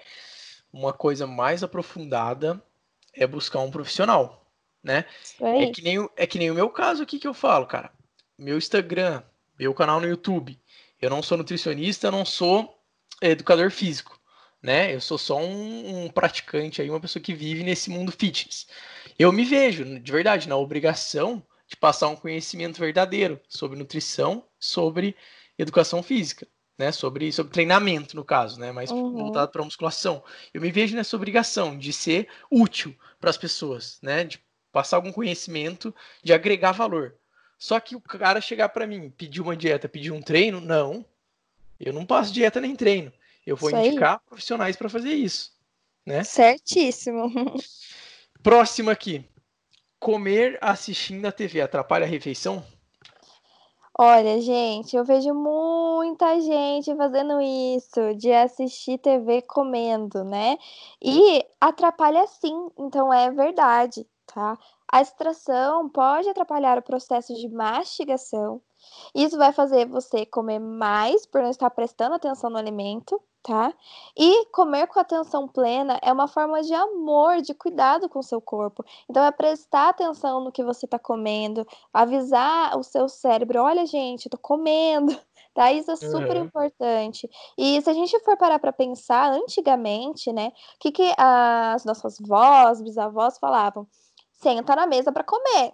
[0.72, 2.62] uma coisa mais aprofundada,
[3.14, 4.44] é buscar um profissional,
[4.84, 5.06] né?
[5.40, 5.72] É aí.
[5.72, 7.92] que nem, é que nem o meu caso aqui que eu falo, cara.
[8.38, 9.22] Meu Instagram,
[9.60, 10.60] meu canal no YouTube.
[11.04, 12.82] Eu não sou nutricionista, eu não sou
[13.22, 14.18] educador físico,
[14.62, 14.96] né?
[14.96, 18.68] Eu sou só um, um praticante aí, uma pessoa que vive nesse mundo fitness.
[19.20, 25.14] Eu me vejo, de verdade, na obrigação de passar um conhecimento verdadeiro sobre nutrição, sobre
[25.58, 26.48] educação física,
[26.80, 26.90] né?
[26.94, 28.72] Sobre, sobre treinamento, no caso, né?
[28.72, 29.12] Mais Uhum.
[29.12, 30.24] voltado para musculação.
[30.54, 34.24] Eu me vejo nessa obrigação de ser útil para as pessoas, né?
[34.24, 37.18] De passar algum conhecimento, de agregar valor.
[37.64, 41.06] Só que o cara chegar para mim, pedir uma dieta, pedir um treino, não.
[41.80, 43.10] Eu não passo dieta nem treino.
[43.48, 43.88] Eu vou Isso aí.
[43.88, 45.54] indicar profissionais para fazer isso,
[46.06, 46.26] né?
[46.26, 47.32] Certíssimo.
[48.44, 49.24] Próximo aqui.
[49.98, 52.66] Comer assistindo a TV atrapalha a refeição?
[53.98, 60.58] Olha, gente, eu vejo muita gente fazendo isso, de assistir TV comendo, né?
[61.02, 64.58] E atrapalha sim, então é verdade, tá?
[64.94, 68.62] A extração pode atrapalhar o processo de mastigação.
[69.16, 73.74] Isso vai fazer você comer mais por não estar prestando atenção no alimento, tá?
[74.18, 78.42] E comer com atenção plena é uma forma de amor, de cuidado com o seu
[78.42, 78.84] corpo.
[79.10, 84.26] Então é prestar atenção no que você está comendo, avisar o seu cérebro, olha, gente,
[84.28, 85.12] eu tô comendo.
[85.56, 85.72] Tá?
[85.72, 86.38] Isso é super Uhum.
[86.38, 87.30] importante.
[87.56, 92.18] E se a gente for parar para pensar, antigamente, né, o que, que as nossas
[92.20, 93.88] vós, bisavós falavam?
[94.44, 95.74] Senta na mesa para comer,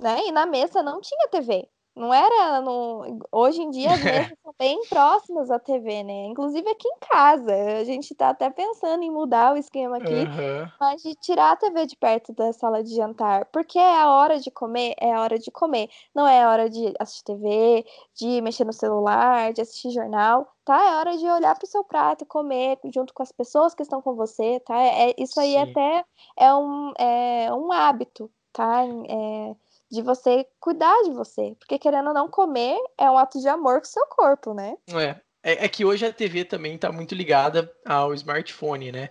[0.00, 0.26] né?
[0.28, 1.68] E na mesa não tinha TV.
[1.94, 3.18] Não era no...
[3.30, 6.26] Hoje em dia as mesas são bem próximas à TV, né?
[6.26, 7.52] Inclusive aqui em casa.
[7.80, 10.72] A gente tá até pensando em mudar o esquema aqui Aham.
[10.80, 14.38] mas de tirar a TV de perto da sala de jantar, porque é a hora
[14.40, 18.40] de comer, é a hora de comer, não é a hora de assistir TV, de
[18.40, 20.76] mexer no celular, de assistir jornal, tá?
[20.82, 24.02] É hora de olhar pro seu prato e comer junto com as pessoas que estão
[24.02, 24.76] com você, tá?
[24.82, 25.58] É, isso aí Sim.
[25.58, 26.04] até
[26.36, 28.82] é um, é um hábito, tá?
[29.08, 29.56] É,
[29.92, 33.80] de você cuidar de você, porque querendo ou não comer é um ato de amor
[33.80, 34.74] com o seu corpo, né?
[34.88, 35.20] É.
[35.42, 39.10] É, é que hoje a TV também tá muito ligada ao smartphone, né?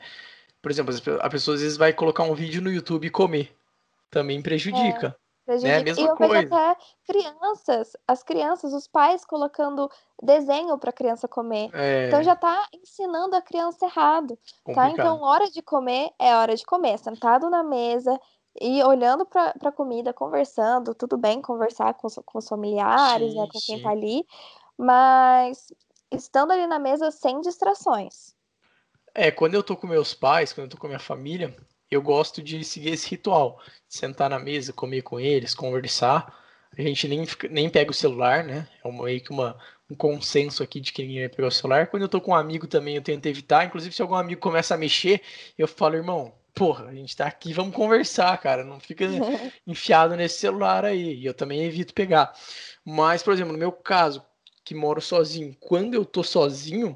[0.61, 3.53] Por exemplo, a pessoa às vezes vai colocar um vídeo no YouTube e comer.
[4.09, 5.15] Também prejudica.
[5.45, 5.79] Prejudica.
[5.79, 6.55] É mesma e eu vejo coisa.
[6.55, 9.89] até crianças, as crianças, os pais colocando
[10.21, 11.69] desenho para a criança comer.
[11.73, 14.41] É Então já tá ensinando a criança errado, tá?
[14.63, 14.93] complicado.
[14.93, 18.17] Então, hora de comer é hora de comer, sentado na mesa
[18.59, 23.45] e olhando para a comida, conversando, tudo bem conversar com os, com os familiares, né,
[23.45, 23.81] Sim, com quem sim.
[23.81, 24.25] tá ali,
[24.77, 25.67] mas
[26.11, 28.35] estando ali na mesa sem distrações.
[29.13, 31.55] É, quando eu tô com meus pais, quando eu tô com a minha família,
[31.89, 33.59] eu gosto de seguir esse ritual.
[33.87, 36.37] de Sentar na mesa, comer com eles, conversar.
[36.77, 38.67] A gente nem, nem pega o celular, né?
[38.83, 39.57] É uma- meio que uma,
[39.89, 41.87] um consenso aqui de que ninguém vai pegar o celular.
[41.87, 43.65] Quando eu tô com um amigo também, eu tento evitar.
[43.65, 45.21] Inclusive, se algum amigo começa a mexer,
[45.57, 48.63] eu falo, irmão, porra, a gente tá aqui, vamos conversar, cara.
[48.63, 49.05] Não fica
[49.65, 51.15] enfiado nesse celular aí.
[51.15, 52.33] E eu também evito pegar.
[52.85, 54.23] Mas, por exemplo, no meu caso,
[54.63, 56.93] que moro sozinho, quando eu tô sozinho,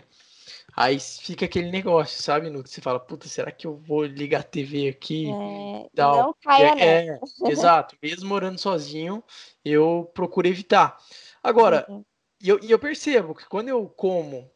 [0.76, 2.70] aí fica aquele negócio, sabe, Nuto?
[2.70, 5.26] Você fala, puta, será que eu vou ligar a TV aqui?
[5.30, 6.18] É, Tal.
[6.18, 6.86] não caia E nessa.
[6.86, 7.20] é,
[7.52, 7.98] exato.
[8.02, 9.24] Mesmo morando sozinho,
[9.64, 10.98] eu procuro evitar.
[11.42, 12.04] Agora, Uhum.
[12.42, 14.50] e eu, eu percebo que quando eu como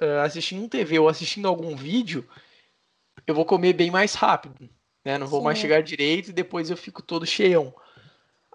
[0.00, 2.26] eh, assistindo TV ou assistindo algum vídeo,
[3.26, 4.68] eu vou comer bem mais rápido,
[5.04, 5.18] né?
[5.18, 5.62] Não vou mais Sim.
[5.62, 7.74] chegar direito e depois eu fico todo cheião.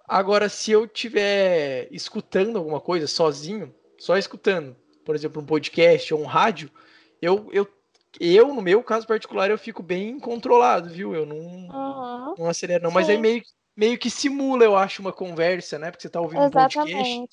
[0.07, 6.21] Agora, se eu estiver escutando alguma coisa sozinho, só escutando, por exemplo, um podcast ou
[6.21, 6.69] um rádio,
[7.21, 7.67] eu, eu,
[8.19, 11.15] eu, no meu caso particular, eu fico bem controlado, viu?
[11.15, 12.35] Eu não, Uhum.
[12.37, 12.91] não acelero, não.
[12.91, 13.21] Mas aí Sim.
[13.21, 13.43] meio,
[13.75, 15.91] meio que simula, eu acho, uma conversa, né?
[15.91, 17.27] Porque você tá ouvindo um podcast.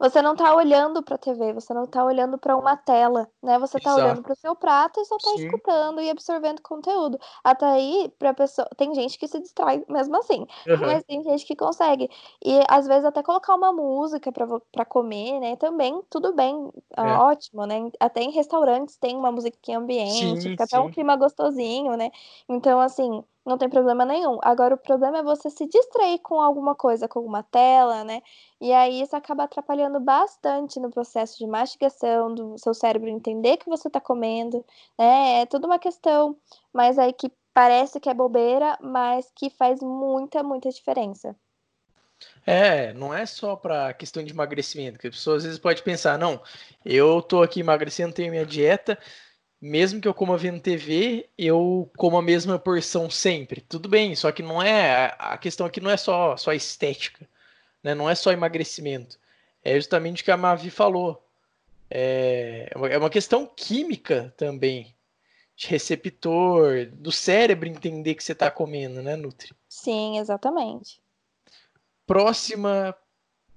[0.00, 3.58] Você não tá olhando para a TV, você não tá olhando para uma tela, né?
[3.58, 3.96] Você tá Exato.
[3.96, 5.60] olhando para o seu prato e só tá Sim.
[5.74, 7.18] escutando e absorvendo conteúdo.
[7.42, 10.92] Até aí, pra pessoa, tem gente que se distrai mesmo assim, Aham.
[10.92, 12.08] mas tem gente que consegue.
[12.44, 15.56] E às vezes até colocar uma música para para comer, né?
[15.56, 17.22] Também tudo bem, ah, É.
[17.24, 17.90] ótimo, né?
[17.98, 20.92] Até em restaurantes tem uma musiquinha ambiente, Sim, fica até um sim.
[20.92, 22.10] clima gostosinho, né?
[22.48, 24.38] Então, assim, não tem problema nenhum.
[24.42, 28.22] Agora, o problema é você se distrair com alguma coisa, com alguma tela, né?
[28.60, 33.68] E aí isso acaba atrapalhando bastante no processo de mastigação, do seu cérebro entender que
[33.68, 34.64] você está comendo,
[34.98, 35.40] né?
[35.40, 36.36] É tudo uma questão,
[36.72, 41.34] mas aí que parece que é bobeira, mas que faz muita, muita diferença.
[42.46, 46.18] É, não é só para questão de emagrecimento, que a pessoa às vezes pode pensar,
[46.18, 46.40] não,
[46.84, 48.98] eu tô aqui emagrecendo, tenho minha dieta,
[49.60, 53.60] mesmo que eu coma vendo TV, eu como a mesma porção sempre.
[53.60, 57.28] Tudo bem, só que não é a questão aqui não é só só estética,
[57.82, 57.94] né?
[57.94, 59.18] Não é só emagrecimento.
[59.64, 61.22] É justamente o que a Mavi falou.
[61.90, 64.94] É, é uma questão química também,
[65.56, 69.54] de receptor, do cérebro entender que você está comendo, né, Nutri?
[69.68, 71.00] Sim, exatamente.
[72.06, 72.94] Próxima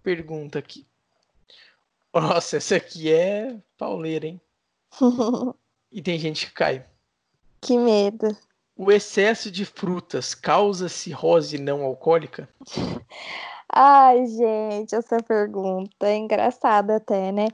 [0.02, 0.86] pergunta aqui.
[2.14, 4.42] Nossa, essa aqui é pauleira, hein?
[5.92, 6.86] e tem gente que cai.
[7.60, 8.36] Que medo.
[8.76, 12.50] O excesso de frutas causa cirrose não alcoólica?
[13.74, 17.48] Ai, gente, essa pergunta é engraçada até, né?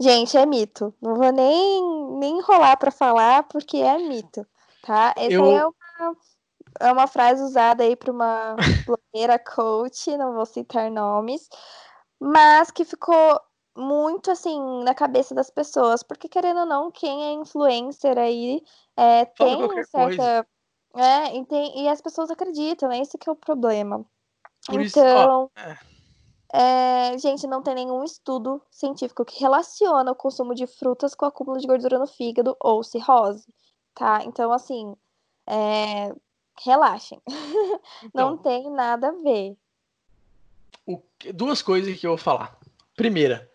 [0.00, 0.92] Gente, é mito.
[1.00, 4.44] Não vou nem, nem enrolar para falar, porque é mito,
[4.82, 5.14] tá?
[5.16, 5.46] Essa Eu...
[5.46, 6.16] é, uma,
[6.80, 11.48] é uma frase usada aí para uma blogueira coach, não vou citar nomes,
[12.18, 13.40] mas que ficou
[13.76, 18.62] muito assim na cabeça das pessoas, porque querendo ou não, quem é influencer aí
[18.96, 20.46] é, tem certa.
[20.94, 24.04] É, e, tem, e as pessoas acreditam, é esse que é o problema.
[24.66, 25.78] Por então, isso, é.
[26.54, 31.58] É, gente, não tem nenhum estudo científico que relaciona o consumo de frutas com acúmulo
[31.58, 33.48] de gordura no fígado ou cirrose,
[33.94, 34.22] tá?
[34.24, 34.94] Então, assim,
[35.46, 36.14] é,
[36.62, 37.20] relaxem.
[38.04, 39.56] Então, não tem nada a ver.
[40.86, 41.00] O,
[41.32, 42.58] duas coisas que eu vou falar.
[42.96, 43.50] Primeira,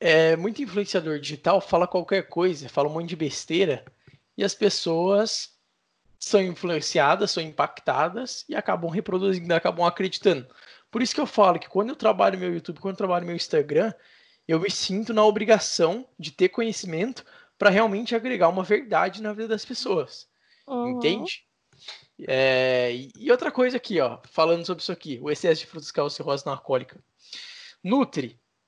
[0.00, 3.84] é, muito influenciador digital fala qualquer coisa, fala um monte de besteira,
[4.36, 5.52] e as pessoas
[6.18, 10.48] são influenciadas, são impactadas e acabam reproduzindo, acabam acreditando.
[10.90, 13.36] Por isso que eu falo que quando eu trabalho meu YouTube, quando eu trabalho meu
[13.36, 13.92] Instagram,
[14.48, 17.24] eu me sinto na obrigação de ter conhecimento
[17.58, 20.26] para realmente agregar uma verdade na vida das pessoas.
[20.66, 20.88] Uhum.
[20.88, 21.44] Entende?
[22.26, 26.14] É, e outra coisa aqui, ó, falando sobre isso aqui, o excesso de frutas causa
[26.14, 27.02] cirrose não alcoólica.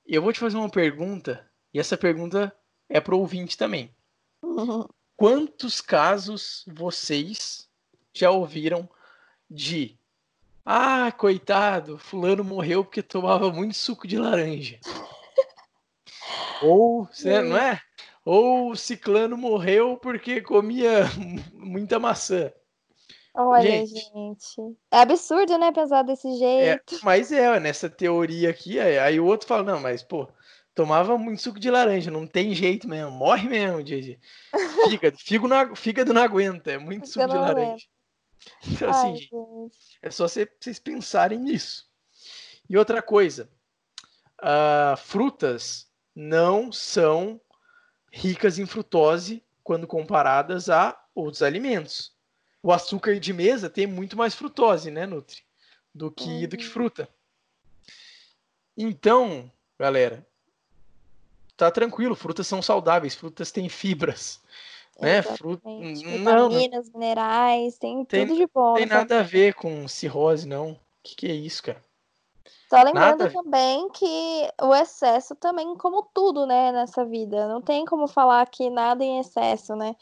[0.07, 2.55] Eu vou te fazer uma pergunta, e essa pergunta
[2.89, 3.95] é para o ouvinte também.
[5.17, 7.69] Quantos casos vocês
[8.13, 8.89] já ouviram
[9.49, 9.97] de
[10.65, 14.79] ah, coitado, fulano morreu porque tomava muito suco de laranja.
[16.63, 17.81] Ou, não é?
[18.25, 21.07] Ou ciclano morreu porque comia
[21.53, 22.53] muita maçã.
[23.35, 26.97] Olha, gente, gente, É absurdo, né, pensar desse é, jeito.
[26.97, 30.29] É, mas é, nessa teoria aqui, aí o outro fala, não, mas, pô,
[30.75, 34.21] tomava muito suco de laranja, não tem jeito mesmo, morre mesmo, Didi.
[34.89, 37.87] Fígado, fígado, não, fígado não aguenta, é muito suco de laranja.
[38.67, 39.31] Então, assim, Ai, gente,
[40.03, 41.89] é só vocês pensarem nisso.
[42.69, 43.49] E outra coisa,
[44.43, 47.41] uh, frutas não são
[48.13, 52.12] ricas em frutose quando comparadas a outros alimentos
[52.63, 55.43] o açúcar de mesa tem muito mais frutose, né, Nutri?
[55.95, 56.49] Do que, uhum.
[56.49, 57.09] do que fruta.
[58.77, 60.27] Então, galera,
[61.57, 64.41] tá tranquilo, frutas são saudáveis, frutas têm fibras.
[65.01, 65.21] Né?
[65.23, 65.69] Fruta...
[65.69, 68.69] Vitaminas, minerais, tem, tem, tudo de bom.
[68.69, 70.73] Não tem nada a ver com cirrose, não.
[70.73, 71.83] O que, que é isso, cara?
[72.73, 73.31] Só lembrando Nada.
[73.31, 78.71] também que o excesso também, como tudo, né, nessa vida, não tem como falar que
[78.71, 79.95] nada em excesso, né?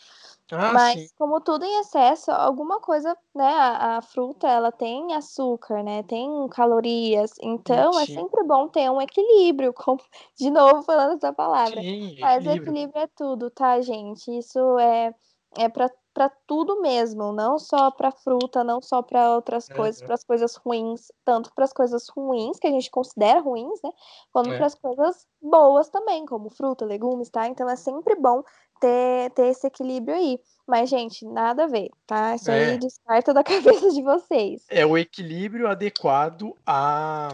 [0.52, 1.09] Ah, Mas, sim.
[1.18, 3.44] como tudo em excesso, alguma coisa, né?
[3.44, 6.04] A, a, fruta, ela tem açúcar, né?
[6.04, 7.33] Tem calorias.
[7.42, 9.74] Então, é sempre bom ter um equilíbrio.
[10.38, 11.83] De novo, falando essa palavra.
[11.83, 12.70] Sim, Mas equilíbrio.
[12.70, 14.30] equilíbrio é tudo, tá, gente?
[14.38, 15.12] Isso é,
[15.59, 20.14] é para para tudo mesmo, não só para fruta, não só para outras coisas, para
[20.14, 23.90] as coisas ruins, tanto para as coisas ruins que a gente considera ruins, né,
[24.33, 24.57] como é.
[24.57, 27.46] para as coisas boas também, como fruta, legumes, tá?
[27.46, 28.42] Então é sempre bom
[28.81, 30.40] ter, ter esse equilíbrio aí.
[30.66, 32.35] Mas, gente, nada a ver, tá?
[32.35, 32.70] Isso é.
[32.70, 34.64] aí descarta da cabeça de vocês.
[34.68, 37.29] É o equilíbrio adequado à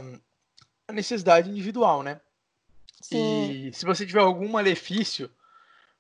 [0.93, 2.21] necessidade individual, né?
[3.01, 3.69] Sim.
[3.69, 5.31] E se você tiver algum malefício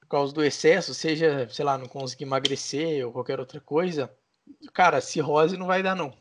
[0.06, 4.10] por causa do excesso, seja, sei lá, não conseguir emagrecer ou qualquer outra coisa,
[4.72, 6.16] cara, cirrose não vai dar, não.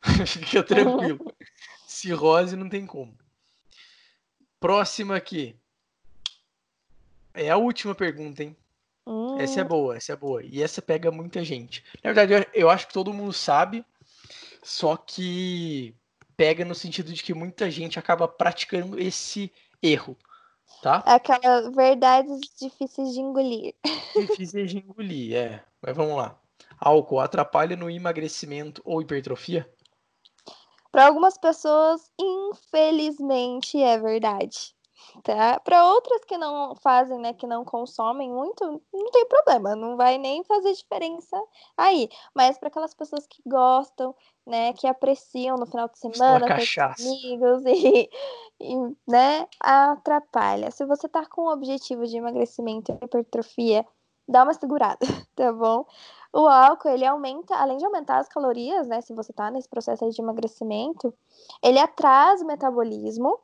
[0.24, 1.34] Fica tranquilo.
[1.84, 3.18] cirrose não tem como.
[4.60, 5.56] Próxima aqui.
[7.34, 8.56] É a última pergunta, hein?
[9.04, 9.36] Hum.
[9.40, 9.68] Essa é hum.
[9.68, 10.42] boa, essa é boa.
[10.44, 11.84] E essa pega muita gente.
[12.04, 13.84] Na verdade, eu, eu acho que todo mundo sabe,
[14.62, 15.92] só que
[16.36, 19.52] pega no sentido de que muita gente acaba praticando esse
[19.82, 20.16] erro,
[20.82, 21.02] tá?
[21.06, 23.74] Aquelas verdades difíceis de engolir.
[24.14, 25.64] Difíceis de engolir, é.
[25.80, 26.38] Mas vamos lá.
[26.78, 29.68] álcool atrapalha no emagrecimento ou hipertrofia?
[30.90, 34.74] Para algumas pessoas, infelizmente, é verdade.
[35.22, 35.60] Tá?
[35.60, 40.18] Para outras que não fazem, né, que não consomem muito, não tem problema, não vai
[40.18, 41.36] nem fazer diferença
[41.76, 42.08] aí.
[42.34, 44.14] Mas para aquelas pessoas que gostam,
[44.48, 48.10] né, que apreciam no final de semana, com amigos e,
[48.60, 48.76] e,
[49.06, 50.70] né, atrapalha.
[50.70, 53.86] Se você tá com o objetivo de emagrecimento e hipertrofia,
[54.26, 54.98] dá uma segurada,
[55.36, 55.84] tá bom?
[56.32, 60.08] O álcool, ele aumenta, além de aumentar as calorias, né, se você tá nesse processo
[60.08, 61.14] de emagrecimento,
[61.62, 63.38] ele atrasa o metabolismo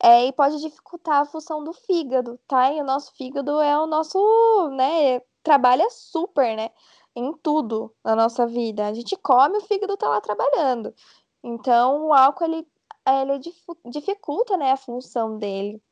[0.00, 2.72] é, e pode dificultar a função do fígado, tá?
[2.72, 6.70] E o nosso fígado é o nosso, né, trabalha super, né,
[7.18, 8.86] em tudo na nossa vida.
[8.86, 10.94] A gente come, o fígado tá lá trabalhando.
[11.42, 12.66] Então, o álcool, ele,
[13.06, 13.40] ele
[13.86, 15.82] dificulta, né, a função dele.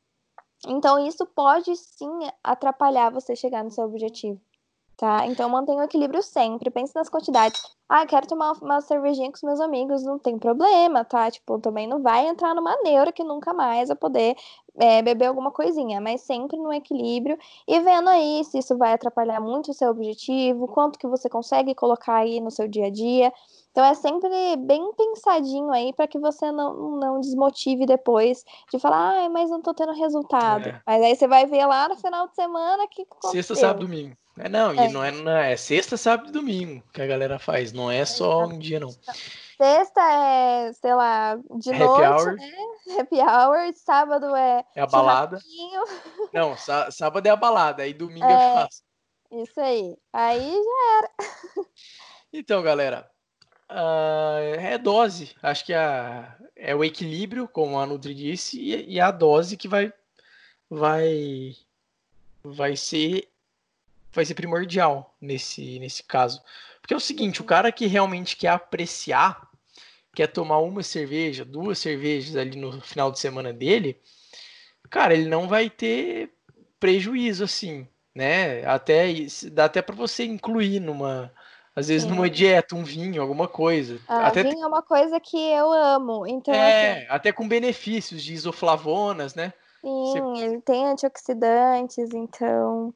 [0.67, 2.09] Então, isso pode sim
[2.43, 4.41] atrapalhar você chegar no seu objetivo
[4.97, 5.25] tá?
[5.27, 7.61] Então mantenha o equilíbrio sempre, pense nas quantidades.
[7.87, 11.29] Ah, quero tomar uma cervejinha com os meus amigos, não tem problema, tá?
[11.31, 14.35] Tipo, também não vai entrar numa neura que nunca mais vai poder
[14.77, 19.39] é, beber alguma coisinha, mas sempre no equilíbrio e vendo aí se isso vai atrapalhar
[19.39, 23.33] muito o seu objetivo, quanto que você consegue colocar aí no seu dia a dia.
[23.71, 29.25] Então é sempre bem pensadinho aí para que você não, não desmotive depois de falar,
[29.25, 30.69] ah, mas não tô tendo resultado.
[30.69, 30.81] É.
[30.85, 34.15] Mas aí você vai ver lá no final de semana que Sexta, sábado, domingo.
[34.39, 34.87] É, não, é.
[34.87, 37.89] e não é, não é, é sexta, sábado e domingo que a galera faz, não
[37.89, 38.89] é só um dia, não.
[39.57, 42.35] Sexta é, sei lá, de Happy noite, hour.
[42.35, 42.51] né?
[42.99, 44.63] Happy hour, sábado é.
[44.75, 45.39] É a balada.
[46.31, 46.55] Não,
[46.91, 48.83] sábado é a balada, aí domingo é, é fácil.
[49.31, 49.97] Isso aí.
[50.13, 51.11] Aí já era.
[52.33, 53.09] Então, galera,
[53.71, 55.33] uh, é dose.
[55.41, 59.67] Acho que a, é o equilíbrio, como a Nutri disse, e, e a dose que
[59.67, 59.91] vai,
[60.69, 61.55] vai,
[62.43, 63.29] vai ser
[64.11, 66.41] vai ser primordial nesse, nesse caso.
[66.81, 69.46] Porque é o seguinte, o cara que realmente quer apreciar,
[70.17, 74.01] quer tomar uma cerveja, duas cervejas ali no final de semana dele,
[74.89, 76.33] cara, ele não vai ter
[76.79, 78.65] prejuízo assim, né?
[78.65, 79.13] Até
[79.51, 81.31] dá até para você incluir numa
[81.75, 82.09] às vezes Sim.
[82.09, 83.99] numa dieta, um vinho, alguma coisa.
[84.07, 86.25] Ah, até vinho é uma coisa que eu amo.
[86.25, 87.05] Então, é, assim...
[87.09, 89.53] até com benefícios de isoflavonas, né?
[89.81, 90.45] Sim, você...
[90.45, 92.91] ele tem antioxidantes, então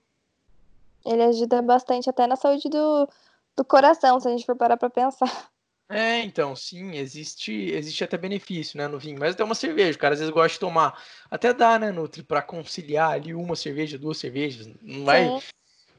[1.05, 3.07] ele ajuda bastante até na saúde do,
[3.55, 5.51] do coração, se a gente for parar para pensar.
[5.91, 9.99] É, então, sim, existe existe até benefício, né, no vinho, mas até uma cerveja, o
[9.99, 13.97] cara às vezes gosta de tomar, até dá, né, Nutri, para conciliar ali uma cerveja,
[13.97, 15.27] duas cervejas, não vai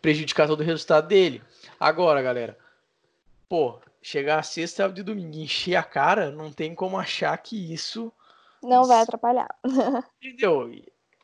[0.01, 1.43] prejudicar todo o resultado dele.
[1.79, 2.59] Agora, galera,
[3.49, 7.73] pô, chegar a sexta, sábado e domingo encher a cara, não tem como achar que
[7.73, 8.13] isso...
[8.63, 9.49] Não vai atrapalhar.
[10.23, 10.71] Entendeu?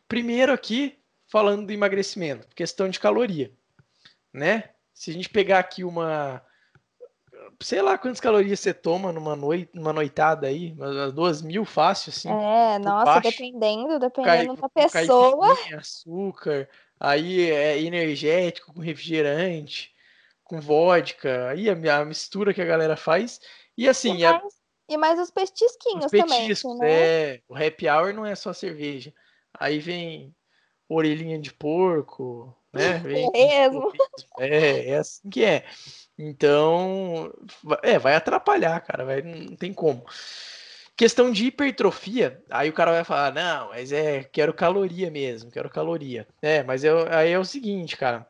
[0.07, 3.53] Primeiro aqui, falando do emagrecimento, questão de caloria
[4.33, 4.71] né?
[4.93, 6.43] Se a gente pegar aqui uma.
[7.61, 12.11] Sei lá quantas calorias você toma numa, noite, numa noitada aí, umas duas mil fácil,
[12.11, 12.29] assim.
[12.29, 13.31] É, nossa, baixo.
[13.31, 15.57] dependendo, dependendo da pessoa.
[15.77, 16.69] Açúcar,
[17.01, 19.93] aí é energético com refrigerante,
[20.45, 23.41] com vodka, aí a, a mistura que a galera faz.
[23.77, 24.19] E assim.
[24.19, 24.49] E mais, a...
[24.89, 26.79] e mais os petisquinhos os petiscos, também.
[26.79, 26.91] Né?
[26.91, 29.13] É, o happy hour não é só cerveja.
[29.59, 30.33] Aí vem
[30.89, 32.99] orelhinha de porco, né?
[32.99, 33.93] Vem, mesmo.
[34.39, 35.65] É, é assim que é.
[36.19, 37.33] Então,
[37.83, 40.05] é, vai atrapalhar, cara, vai, não tem como.
[40.97, 45.71] Questão de hipertrofia, aí o cara vai falar, não, mas é, quero caloria mesmo, quero
[45.71, 46.27] caloria.
[46.43, 48.29] É, mas é, aí é o seguinte, cara,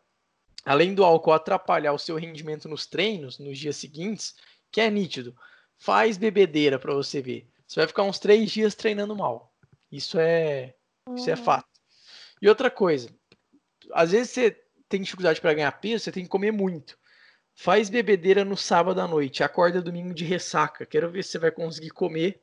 [0.67, 4.35] além do álcool atrapalhar o seu rendimento nos treinos, nos dias seguintes,
[4.71, 5.35] que é nítido,
[5.79, 7.49] faz bebedeira para você ver.
[7.67, 9.51] Você vai ficar uns três dias treinando mal.
[9.91, 10.75] Isso é,
[11.17, 11.43] isso é uhum.
[11.43, 11.68] fato.
[12.41, 13.09] E outra coisa,
[13.93, 14.57] às vezes você
[14.89, 16.99] tem dificuldade para ganhar peso, você tem que comer muito.
[17.55, 20.87] Faz bebedeira no sábado à noite, acorda domingo de ressaca.
[20.87, 22.41] Quero ver se você vai conseguir comer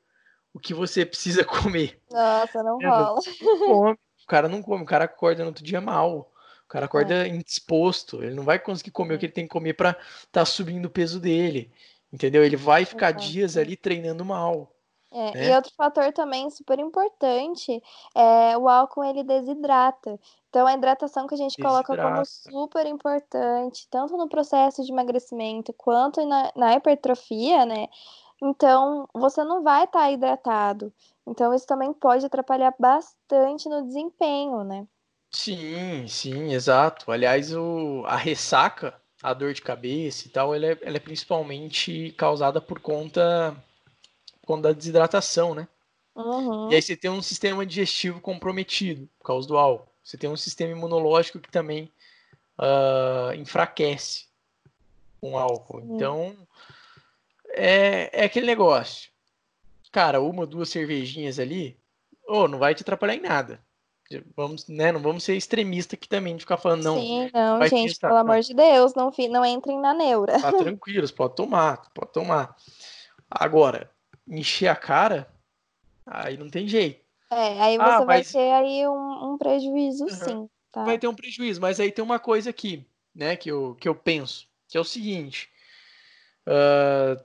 [0.54, 2.00] o que você precisa comer.
[2.12, 3.22] Nossa, não é, rola.
[3.40, 3.98] Come.
[4.24, 6.32] O cara não come, o cara acorda no outro dia mal.
[6.66, 7.30] O cara acorda é.
[7.30, 10.46] indisposto, ele não vai conseguir comer o que ele tem que comer para estar tá
[10.46, 11.72] subindo o peso dele.
[12.12, 12.44] Entendeu?
[12.44, 14.75] Ele vai ficar dias ali treinando mal.
[15.16, 15.48] É, né?
[15.48, 17.82] E outro fator também super importante
[18.14, 20.20] é o álcool ele desidrata.
[20.50, 21.86] Então a hidratação que a gente desidrata.
[21.86, 27.88] coloca como super importante, tanto no processo de emagrecimento quanto na, na hipertrofia, né?
[28.44, 30.92] Então você não vai estar tá hidratado.
[31.26, 34.86] Então isso também pode atrapalhar bastante no desempenho, né?
[35.32, 37.10] Sim, sim, exato.
[37.10, 38.94] Aliás, o, a ressaca,
[39.24, 43.56] a dor de cabeça e tal, ela é, ela é principalmente causada por conta
[44.46, 45.68] quando da desidratação, né?
[46.16, 46.72] Uhum.
[46.72, 49.92] E aí você tem um sistema digestivo comprometido por causa do álcool.
[50.04, 51.92] Você tem um sistema imunológico que também
[52.60, 54.26] uh, enfraquece.
[55.20, 55.82] com álcool.
[55.82, 56.36] Então,
[57.50, 59.10] é, é aquele negócio.
[59.92, 61.78] Cara, uma, duas cervejinhas ali,
[62.28, 63.60] oh, não vai te atrapalhar em nada.
[64.36, 67.00] Vamos, né, não vamos ser extremista aqui também de ficar falando, não.
[67.00, 68.32] Sim, não, gente, testar, pelo não.
[68.32, 70.40] amor de Deus, não, não entrem na neura.
[70.40, 72.56] Tá tranquilos, pode tomar, pode tomar.
[73.32, 73.90] Agora,
[74.28, 75.28] encher a cara,
[76.06, 77.04] aí não tem jeito.
[77.32, 80.10] É, aí você Ah, vai mas- ter aí um, um prejuízo, Uhum.
[80.10, 80.84] sim, tá?
[80.84, 81.60] vai ter um prejuízo.
[81.60, 84.84] Mas aí tem uma coisa aqui, né, que eu, que eu penso, que é o
[84.84, 85.50] seguinte:
[86.46, 87.24] ah,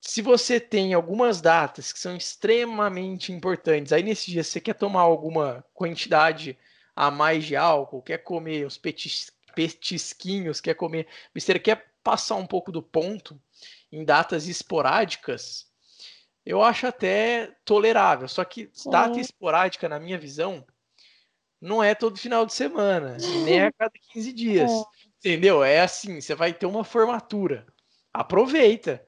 [0.00, 5.00] se você tem algumas datas que são extremamente importantes, aí nesse dia você quer tomar
[5.00, 6.56] alguma quantidade
[6.94, 12.46] a mais de álcool, quer comer uns petis, petisquinhos, quer comer besteira, quer passar um
[12.46, 13.38] pouco do ponto
[13.90, 15.66] em datas esporádicas,
[16.46, 18.28] eu acho até tolerável.
[18.28, 20.64] Só que data esporádica, na minha visão,
[21.60, 24.70] não é todo final de semana, e nem a cada 15 dias.
[25.18, 25.64] Entendeu?
[25.64, 27.66] É assim, você vai ter uma formatura.
[28.14, 29.04] Aproveita.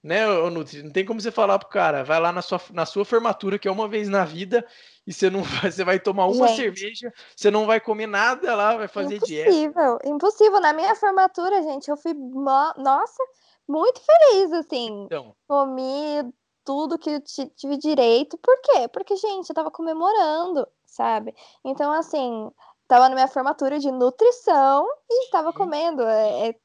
[0.00, 0.84] Né, Nutri?
[0.84, 3.66] Não tem como você falar pro cara, vai lá na sua, na sua formatura, que
[3.66, 4.64] é uma vez na vida,
[5.04, 6.56] e você não vai, você vai tomar uma Gente.
[6.56, 9.50] cerveja, você não vai comer nada lá, vai fazer dieta.
[9.50, 10.60] Impossível, impossível.
[10.60, 13.22] Na minha formatura, gente, eu fui, nossa,
[13.68, 15.02] muito feliz, assim.
[15.04, 16.32] Então, Comi
[16.68, 18.36] tudo que eu ti- tive direito.
[18.38, 18.86] Por quê?
[18.88, 21.34] Porque, gente, eu tava comemorando, sabe?
[21.64, 22.50] Então, assim,
[22.86, 26.02] tava na minha formatura de nutrição e tava comendo.
[26.02, 26.60] É, é-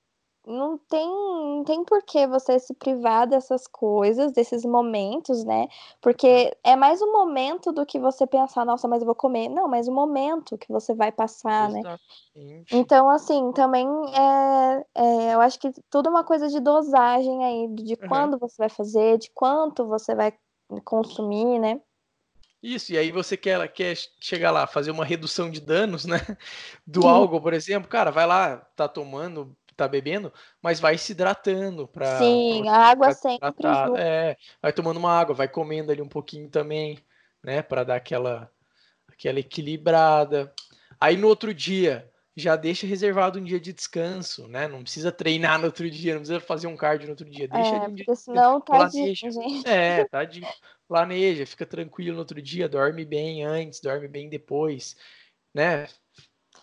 [0.45, 5.67] não tem, não tem por que você se privar dessas coisas, desses momentos, né?
[6.01, 9.49] Porque é mais um momento do que você pensar, nossa, mas eu vou comer.
[9.49, 11.79] Não, mas o momento que você vai passar, né?
[11.79, 12.73] exatamente.
[12.73, 17.67] Então, assim, também é, é, eu acho que tudo é uma coisa de dosagem aí,
[17.75, 18.09] de Uhum.
[18.09, 20.33] quando você vai fazer, de quanto você vai
[20.83, 21.81] consumir, né?
[22.61, 26.15] Isso, e aí você quer, quer chegar lá, fazer uma redução de danos, né?
[26.87, 31.87] Do álcool, por exemplo, cara, vai lá, tá tomando, tá bebendo, mas vai se hidratando
[31.87, 33.67] para Sim, a água pra sempre.
[33.97, 36.99] É, vai tomando uma água, vai comendo ali um pouquinho também,
[37.43, 38.49] né, Pra dar aquela
[39.07, 40.53] aquela equilibrada.
[40.99, 44.67] Aí no outro dia já deixa reservado um dia de descanso, né?
[44.67, 47.75] Não precisa treinar no outro dia, não precisa fazer um cardio no outro dia, deixa
[47.75, 48.23] ali É, um dia porque de descanso.
[48.23, 49.29] senão, tadinho, Planeja.
[49.65, 50.47] É, tadinho.
[50.87, 54.95] Planeja, fica tranquilo no outro dia, dorme bem antes, dorme bem depois,
[55.53, 55.87] né?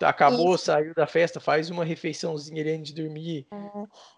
[0.02, 0.64] Acabou, Isso.
[0.64, 3.46] saiu da festa, faz uma refeiçãozinha ali antes de dormir.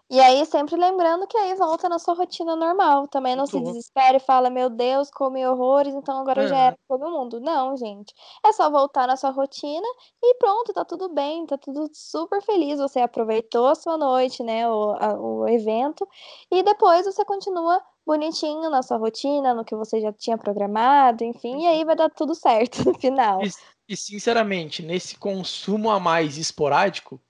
[0.09, 3.07] E aí, sempre lembrando que aí volta na sua rotina normal.
[3.07, 3.71] Também não se Voltou.
[3.71, 6.65] desespere e fala, meu Deus, comi horrores, então agora já Aham.
[6.67, 7.39] era todo mundo.
[7.39, 8.13] Não, gente.
[8.45, 9.87] É só voltar na sua rotina
[10.21, 12.79] e pronto, tá tudo bem, tá tudo super feliz.
[12.79, 14.69] Você aproveitou a sua noite, né?
[14.69, 16.07] O, a- o evento,
[16.51, 21.63] e depois você continua bonitinho na sua rotina, no que você já tinha programado, enfim,
[21.63, 23.41] e aí vai dar tudo certo no final.
[23.43, 23.49] E,
[23.93, 27.21] e, sinceramente, nesse consumo a mais esporádico,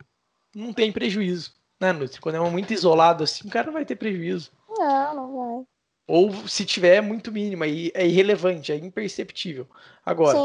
[0.56, 2.20] não tem prejuízo, né, Nutri?
[2.22, 4.52] Quando é muito isolado assim, o cara não vai ter prejuízo.
[4.70, 5.66] Não, não vai.
[6.06, 9.68] Ou se tiver, é muito mínimo, aí é irrelevante, é imperceptível.
[10.06, 10.38] Agora,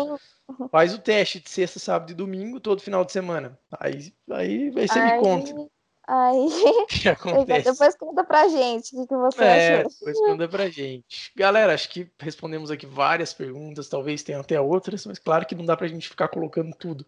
[0.71, 3.59] faz o teste de sexta, sábado e domingo, todo final de semana.
[3.81, 5.71] Aí, aí, aí você me Aí- conta o
[6.09, 6.49] Aí,
[6.89, 7.71] que acontece.
[7.71, 9.91] depois conta pra gente o que, que você É, achou.
[9.91, 11.31] depois manda pra gente.
[11.37, 15.67] Galera, acho que respondemos aqui várias perguntas, talvez tenha até outras, mas claro que não
[15.67, 17.07] dá pra gente ficar colocando tudo.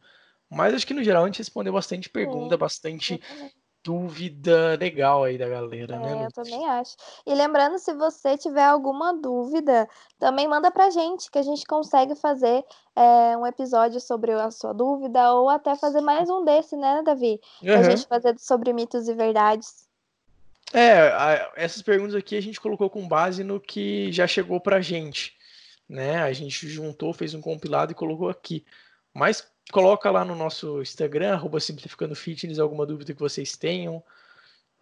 [0.51, 3.51] Mas acho que no geral a gente respondeu bastante pergunta, Eu bastante também.
[3.83, 6.33] Dúvida legal aí da galera, né, É, eu Nutri?
[6.33, 6.97] também acho.
[7.27, 12.15] E lembrando, se você tiver alguma dúvida, também manda pra gente, que a gente consegue
[12.15, 12.65] fazer
[12.95, 17.41] é, um episódio sobre a sua dúvida, ou até fazer mais um desse, né, Davi?
[17.61, 17.97] Pra Aham.
[17.97, 19.89] gente fazer sobre mitos e verdades.
[20.73, 24.81] É, a- essas perguntas aqui a gente colocou com base no que já chegou pra
[24.81, 25.37] gente,
[25.89, 26.23] né?
[26.23, 28.65] A gente juntou, fez um compilado e colocou aqui.
[29.13, 34.03] Mas coloca lá no nosso Instagram, arroba Simplificando Fitness, alguma dúvida que vocês tenham,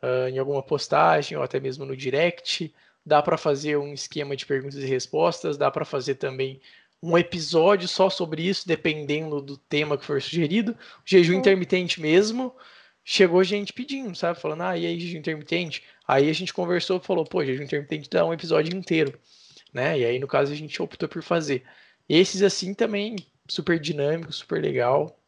[0.03, 2.74] ah, em alguma postagem ou até mesmo no direct.
[3.05, 6.61] Dá pra fazer um esquema de perguntas e respostas, dá pra fazer também
[7.03, 10.76] um episódio só sobre isso, dependendo do tema que for sugerido.
[11.05, 11.39] Jejum Sim.
[11.39, 12.55] intermitente mesmo
[13.05, 14.39] chegou gente pedindo, sabe?
[14.39, 15.82] Falando, ah, e aí, jejum intermitente?
[16.07, 19.18] Aí a gente conversou e falou, pô, jejum intermitente dá um episódio inteiro,
[19.72, 19.99] né?
[19.99, 21.62] E aí, no caso, a gente optou por fazer.
[22.07, 23.16] Esses, assim, também,
[23.49, 25.18] super dinâmico, super legal.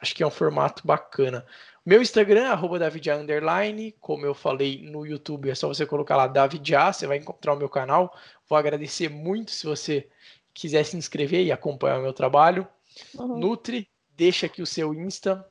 [0.00, 1.46] Acho que é um formato bacana.
[1.84, 3.92] Meu Instagram, arroba davidja, underline.
[4.00, 7.56] Como eu falei no YouTube, é só você colocar lá davidja, você vai encontrar o
[7.56, 8.14] meu canal.
[8.48, 10.08] Vou agradecer muito se você
[10.52, 12.66] quiser se inscrever e acompanhar o meu trabalho.
[13.14, 13.38] Uhum.
[13.38, 15.46] Nutri, deixa aqui o seu Insta.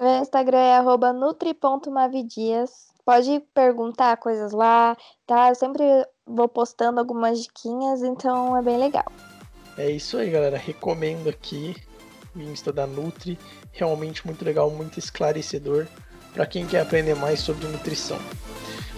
[0.00, 2.92] Meu Instagram é arroba nutri.mavidias.
[3.04, 5.50] Pode perguntar coisas lá, tá?
[5.50, 5.84] Eu sempre
[6.26, 9.04] vou postando algumas diquinhas, então é bem legal.
[9.76, 10.56] É isso aí, galera.
[10.56, 11.76] Recomendo aqui
[12.34, 13.38] o Insta da Nutri.
[13.72, 15.86] Realmente muito legal, muito esclarecedor.
[16.32, 18.18] para quem quer aprender mais sobre nutrição.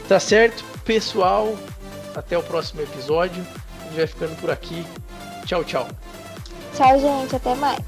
[0.09, 1.55] Tá certo, pessoal?
[2.15, 3.47] Até o próximo episódio.
[3.81, 4.87] A gente vai ficando por aqui.
[5.45, 5.87] Tchau, tchau.
[6.75, 7.37] Tchau, gente.
[7.37, 7.79] Até mais.